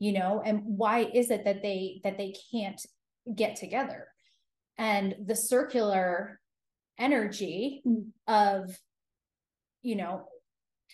you 0.00 0.12
know? 0.12 0.42
And 0.44 0.62
why 0.64 1.08
is 1.14 1.30
it 1.30 1.44
that 1.44 1.62
they 1.62 2.00
that 2.02 2.18
they 2.18 2.34
can't 2.50 2.80
get 3.32 3.54
together? 3.54 4.08
And 4.76 5.14
the 5.24 5.36
circular 5.36 6.40
energy 6.98 7.82
of 8.26 8.76
you 9.82 9.94
know 9.94 10.24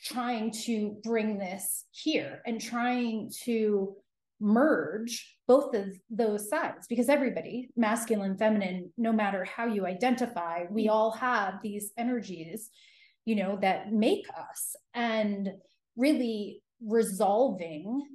trying 0.05 0.51
to 0.51 0.99
bring 1.03 1.39
this 1.39 1.85
here 1.91 2.43
and 2.45 2.61
trying 2.61 3.31
to 3.45 3.97
merge 4.41 5.37
both 5.49 5.74
of 5.74 5.87
those 6.11 6.49
sides 6.51 6.87
because 6.89 7.09
everybody 7.09 7.70
masculine 7.76 8.37
feminine 8.37 8.93
no 8.99 9.12
matter 9.12 9.45
how 9.45 9.66
you 9.66 9.87
identify 9.87 10.64
we 10.70 10.89
all 10.89 11.11
have 11.11 11.55
these 11.62 11.93
energies 11.97 12.70
you 13.26 13.34
know 13.34 13.59
that 13.61 13.93
make 13.93 14.24
us. 14.30 14.74
And 14.95 15.51
really 15.97 16.62
resolving 16.80 18.07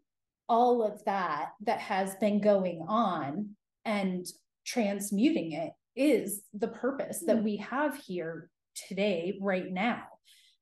all 0.49 0.81
of 0.81 1.03
that 1.05 1.49
that 1.61 1.79
has 1.79 2.15
been 2.15 2.41
going 2.41 2.83
on 2.87 3.49
and 3.85 4.25
transmuting 4.65 5.51
it 5.51 5.71
is 5.95 6.43
the 6.53 6.67
purpose 6.67 7.23
that 7.27 7.43
we 7.43 7.57
have 7.57 7.95
here 7.97 8.49
today 8.87 9.37
right 9.41 9.69
now. 9.69 10.03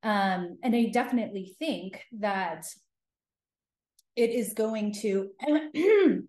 Um, 0.01 0.57
and 0.63 0.73
i 0.75 0.85
definitely 0.85 1.55
think 1.59 2.01
that 2.19 2.65
it 4.19 4.31
is 4.31 4.53
going 4.53 4.91
to 4.91 5.29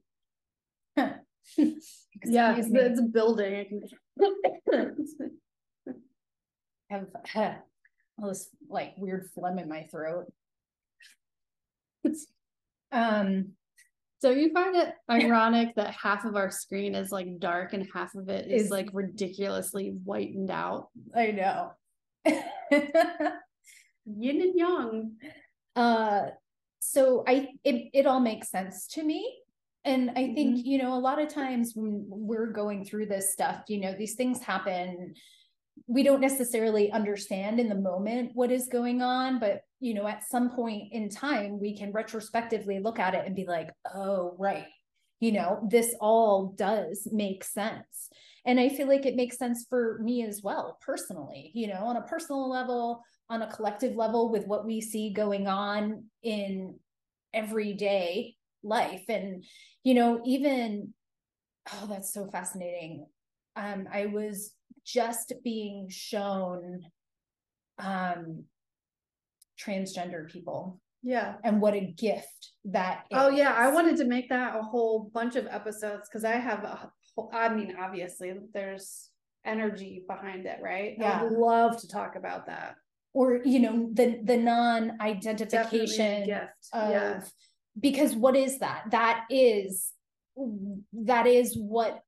yeah 0.97 2.57
it's, 2.57 2.69
it's 2.71 3.01
a 3.01 3.03
building 3.03 3.83
I 4.23 4.87
have 6.95 7.07
uh, 7.35 7.55
all 8.23 8.29
this 8.29 8.49
like 8.69 8.95
weird 8.97 9.29
phlegm 9.35 9.59
in 9.59 9.69
my 9.69 9.89
throat 9.91 10.27
um 12.93 13.49
so 14.21 14.31
you 14.31 14.53
find 14.53 14.77
it 14.77 14.95
ironic 15.11 15.75
that 15.75 15.93
half 15.93 16.25
of 16.25 16.37
our 16.37 16.53
screen 16.53 16.95
is 16.95 17.11
like 17.11 17.41
dark 17.41 17.73
and 17.73 17.89
half 17.93 18.15
of 18.15 18.29
it 18.29 18.49
is, 18.49 18.67
is 18.67 18.71
like 18.71 18.89
ridiculously 18.93 19.95
whitened 20.05 20.51
out. 20.51 20.89
I 21.17 21.31
know. 21.31 21.73
Yin 24.05 24.43
and 24.43 24.55
yang. 24.55 25.17
Uh 25.75 26.27
so 26.81 27.23
I 27.27 27.51
it 27.63 27.91
it 27.93 28.07
all 28.07 28.21
makes 28.21 28.51
sense 28.51 28.87
to 28.89 29.03
me. 29.03 29.39
And 29.83 30.11
I 30.11 30.35
think, 30.35 30.59
mm-hmm. 30.59 30.67
you 30.67 30.77
know, 30.77 30.93
a 30.93 31.01
lot 31.01 31.23
of 31.23 31.33
times 31.33 31.73
when 31.75 32.05
we're 32.07 32.53
going 32.53 32.85
through 32.85 33.07
this 33.07 33.33
stuff, 33.33 33.63
you 33.69 33.81
know, 33.81 33.95
these 33.97 34.15
things 34.15 34.43
happen 34.43 35.15
we 35.87 36.03
don't 36.03 36.21
necessarily 36.21 36.91
understand 36.93 37.59
in 37.59 37.69
the 37.69 37.75
moment 37.75 38.31
what 38.35 38.51
is 38.51 38.69
going 38.69 39.03
on 39.03 39.39
but 39.39 39.63
you 39.81 39.95
know 39.95 40.07
at 40.07 40.29
some 40.29 40.51
point 40.51 40.93
in 40.93 41.09
time 41.09 41.59
we 41.59 41.77
can 41.77 41.93
retrospectively 41.93 42.81
look 42.81 42.99
at 42.99 43.15
it 43.15 43.25
and 43.27 43.37
be 43.37 43.47
like 43.47 43.71
oh 43.95 44.35
right 44.39 44.67
you 45.21 45.33
know 45.33 45.67
this 45.71 45.95
all 46.01 46.55
does 46.57 47.09
make 47.13 47.45
sense 47.45 48.11
and 48.47 48.59
i 48.59 48.69
feel 48.69 48.89
like 48.89 49.07
it 49.07 49.17
makes 49.17 49.39
sense 49.39 49.67
for 49.69 49.99
me 50.03 50.25
as 50.25 50.43
well 50.43 50.79
personally 50.81 51.51
you 51.55 51.67
know 51.67 51.85
on 51.85 51.97
a 51.97 52.03
personal 52.03 52.49
level 52.49 53.03
on 53.31 53.43
a 53.43 53.51
collective 53.51 53.95
level 53.95 54.29
with 54.29 54.47
what 54.47 54.67
we 54.67 54.81
see 54.81 55.13
going 55.13 55.47
on 55.47 56.05
in 56.23 56.75
everyday 57.33 58.35
life. 58.63 59.05
And 59.09 59.45
you 59.85 59.95
know 59.95 60.21
even 60.27 60.93
oh 61.73 61.87
that's 61.89 62.13
so 62.13 62.27
fascinating. 62.27 63.07
Um 63.57 63.87
i 63.93 64.07
was 64.07 64.53
just 64.85 65.33
being 65.45 65.89
shown 65.89 66.81
um 67.79 68.45
transgender 69.59 70.29
people 70.31 70.81
yeah. 71.03 71.35
and 71.45 71.61
what 71.61 71.75
a 71.75 71.81
gift 71.81 72.53
that 72.67 73.05
oh 73.13 73.29
yeah. 73.29 73.53
I 73.53 73.71
wanted 73.71 73.97
to 73.99 74.05
make 74.05 74.29
that 74.31 74.57
a 74.57 74.63
whole 74.63 75.11
bunch 75.13 75.37
of 75.37 75.47
episodes 75.47 76.09
because 76.09 76.25
i 76.25 76.33
have 76.33 76.65
a 76.65 76.91
i 77.33 77.49
mean 77.49 77.77
obviously 77.79 78.33
there's 78.55 79.11
energy 79.45 80.03
behind 80.07 80.47
it 80.47 80.59
right? 80.63 80.97
Yeah 80.99 81.21
i 81.21 81.23
would 81.23 81.33
love 81.33 81.81
to 81.81 81.89
talk 81.89 82.17
about 82.17 82.47
that. 82.47 82.77
Or 83.13 83.41
you 83.45 83.59
know 83.59 83.91
the 83.93 84.21
the 84.23 84.37
non-identification 84.37 86.27
gift 86.27 86.69
of 86.73 86.91
yeah. 86.91 87.21
because 87.81 88.15
what 88.15 88.37
is 88.37 88.61
that? 88.61 88.85
That 88.91 89.25
is 89.31 89.91
that 90.93 91.27
is 91.27 91.57
what 91.57 92.03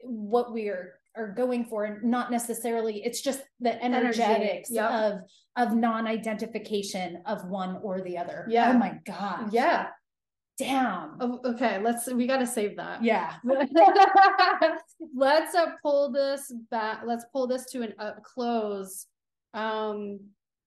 what 0.00 0.52
we're 0.52 0.94
are 1.14 1.28
going 1.28 1.64
for 1.64 1.84
and 1.84 2.04
not 2.04 2.30
necessarily 2.30 3.02
it's 3.04 3.20
just 3.20 3.42
the 3.60 3.82
energetics 3.82 4.70
yep. 4.70 4.90
of 4.90 5.20
of 5.56 5.74
non-identification 5.74 7.22
of 7.26 7.44
one 7.48 7.78
or 7.82 8.00
the 8.00 8.16
other. 8.16 8.46
Oh 8.48 8.50
yeah. 8.50 8.70
oh 8.70 8.78
my 8.78 8.98
god 9.04 9.52
yeah 9.52 9.88
damn. 10.58 11.16
Oh, 11.20 11.40
okay 11.44 11.78
let's 11.78 12.06
we 12.12 12.26
got 12.26 12.38
to 12.38 12.46
save 12.46 12.76
that. 12.76 13.02
Yeah. 13.02 13.34
Let's 15.14 15.54
uh, 15.54 15.66
pull 15.82 16.10
this 16.10 16.52
back 16.70 17.02
let's 17.04 17.24
pull 17.32 17.46
this 17.46 17.66
to 17.72 17.82
a 17.82 18.02
uh, 18.02 18.14
close. 18.20 19.06
Um 19.54 20.20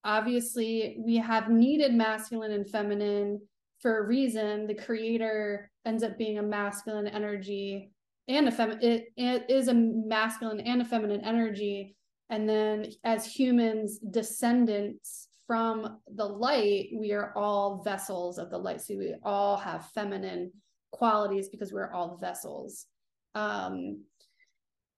obviously 0.03 0.97
we 0.99 1.17
have 1.17 1.49
needed 1.49 1.93
masculine 1.93 2.51
and 2.51 2.69
feminine 2.69 3.41
for 3.79 3.99
a 3.99 4.07
reason. 4.07 4.67
The 4.67 4.75
creator 4.75 5.71
ends 5.85 6.03
up 6.03 6.17
being 6.17 6.37
a 6.37 6.43
masculine 6.43 7.07
energy 7.07 7.91
and 8.27 8.47
a 8.47 8.51
fem 8.51 8.77
it, 8.81 9.07
it 9.17 9.49
is 9.49 9.67
a 9.67 9.73
masculine 9.73 10.59
and 10.59 10.81
a 10.81 10.85
feminine 10.85 11.25
energy. 11.25 11.95
And 12.29 12.47
then 12.47 12.91
as 13.03 13.25
humans 13.25 13.97
descendants 13.97 15.28
from 15.49 15.97
the 16.15 16.23
light 16.23 16.89
we 16.93 17.11
are 17.11 17.33
all 17.35 17.81
vessels 17.83 18.37
of 18.37 18.51
the 18.51 18.57
light 18.57 18.79
so 18.79 18.95
we 18.95 19.15
all 19.23 19.57
have 19.57 19.89
feminine 19.95 20.51
qualities 20.91 21.49
because 21.49 21.73
we're 21.73 21.91
all 21.91 22.17
vessels 22.17 22.85
um 23.33 23.99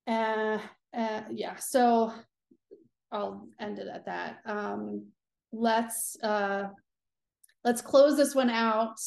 uh, 0.10 0.58
uh 0.94 1.22
yeah 1.32 1.56
so 1.56 2.12
i'll 3.14 3.48
end 3.62 3.80
it 3.80 3.88
at 3.88 4.06
that 4.06 4.40
um 4.46 5.06
let's 5.54 6.18
uh 6.22 6.68
let's 7.64 7.82
close 7.82 8.18
this 8.18 8.36
one 8.36 8.50
out 8.50 9.00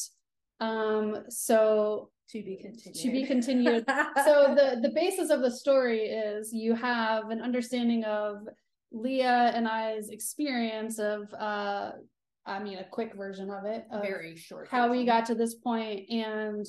um 0.61 1.25
so 1.29 2.09
to 2.27 2.41
be 2.41 2.57
continued. 2.57 3.03
To 3.03 3.11
be 3.11 3.23
continued. 3.23 3.85
so 4.25 4.55
the 4.55 4.79
the 4.81 4.91
basis 4.95 5.29
of 5.29 5.41
the 5.41 5.51
story 5.51 6.07
is 6.07 6.51
you 6.51 6.73
have 6.73 7.29
an 7.29 7.39
understanding 7.39 8.03
of 8.03 8.47
Leia 8.95 9.53
and 9.53 9.67
I's 9.67 10.09
experience 10.09 10.99
of 10.99 11.33
uh 11.33 11.91
I 12.45 12.59
mean 12.59 12.77
a 12.77 12.83
quick 12.83 13.15
version 13.15 13.49
of 13.49 13.65
it. 13.65 13.85
Of 13.91 14.01
Very 14.01 14.35
short. 14.35 14.67
How 14.69 14.87
version. 14.87 14.99
we 14.99 15.05
got 15.05 15.25
to 15.27 15.35
this 15.35 15.55
point 15.55 16.09
and 16.09 16.65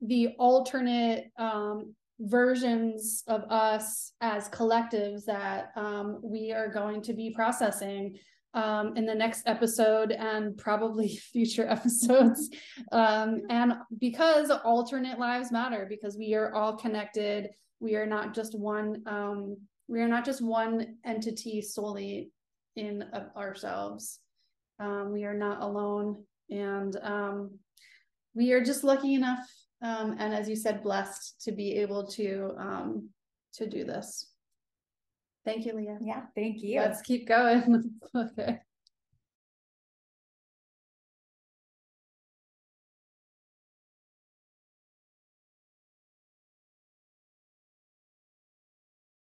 the 0.00 0.28
alternate 0.38 1.30
um 1.38 1.94
versions 2.20 3.22
of 3.28 3.42
us 3.44 4.12
as 4.20 4.48
collectives 4.48 5.24
that 5.24 5.70
um, 5.76 6.20
we 6.22 6.52
are 6.52 6.68
going 6.68 7.00
to 7.02 7.12
be 7.12 7.30
processing 7.30 8.18
um, 8.54 8.96
in 8.96 9.06
the 9.06 9.14
next 9.14 9.42
episode 9.46 10.10
and 10.10 10.56
probably 10.56 11.08
future 11.32 11.68
episodes. 11.68 12.50
Um, 12.92 13.42
and 13.50 13.74
because 13.98 14.50
alternate 14.50 15.18
lives 15.18 15.52
matter, 15.52 15.86
because 15.88 16.16
we 16.16 16.34
are 16.34 16.54
all 16.54 16.76
connected, 16.76 17.48
we 17.80 17.94
are 17.94 18.06
not 18.06 18.34
just 18.34 18.58
one. 18.58 19.02
Um, 19.06 19.56
we 19.88 20.00
are 20.00 20.08
not 20.08 20.24
just 20.24 20.40
one 20.40 20.96
entity 21.04 21.62
solely 21.62 22.30
in 22.76 23.04
ourselves. 23.36 24.20
Um, 24.78 25.12
we 25.12 25.24
are 25.24 25.34
not 25.34 25.62
alone, 25.62 26.24
and 26.50 26.96
um, 27.02 27.58
we 28.34 28.52
are 28.52 28.62
just 28.62 28.84
lucky 28.84 29.14
enough, 29.14 29.44
um, 29.82 30.14
and 30.18 30.32
as 30.34 30.48
you 30.48 30.54
said, 30.54 30.82
blessed 30.82 31.40
to 31.42 31.52
be 31.52 31.76
able 31.76 32.06
to 32.08 32.52
to 33.54 33.68
do 33.68 33.82
this. 33.84 34.30
Thank 35.44 35.66
you, 35.66 35.72
Leia. 35.72 35.98
Yeah, 36.00 36.22
thank 36.34 36.62
you. 36.62 36.80
Let's 36.80 37.02
keep 37.02 37.26
going. 37.26 37.90
okay. 38.14 38.60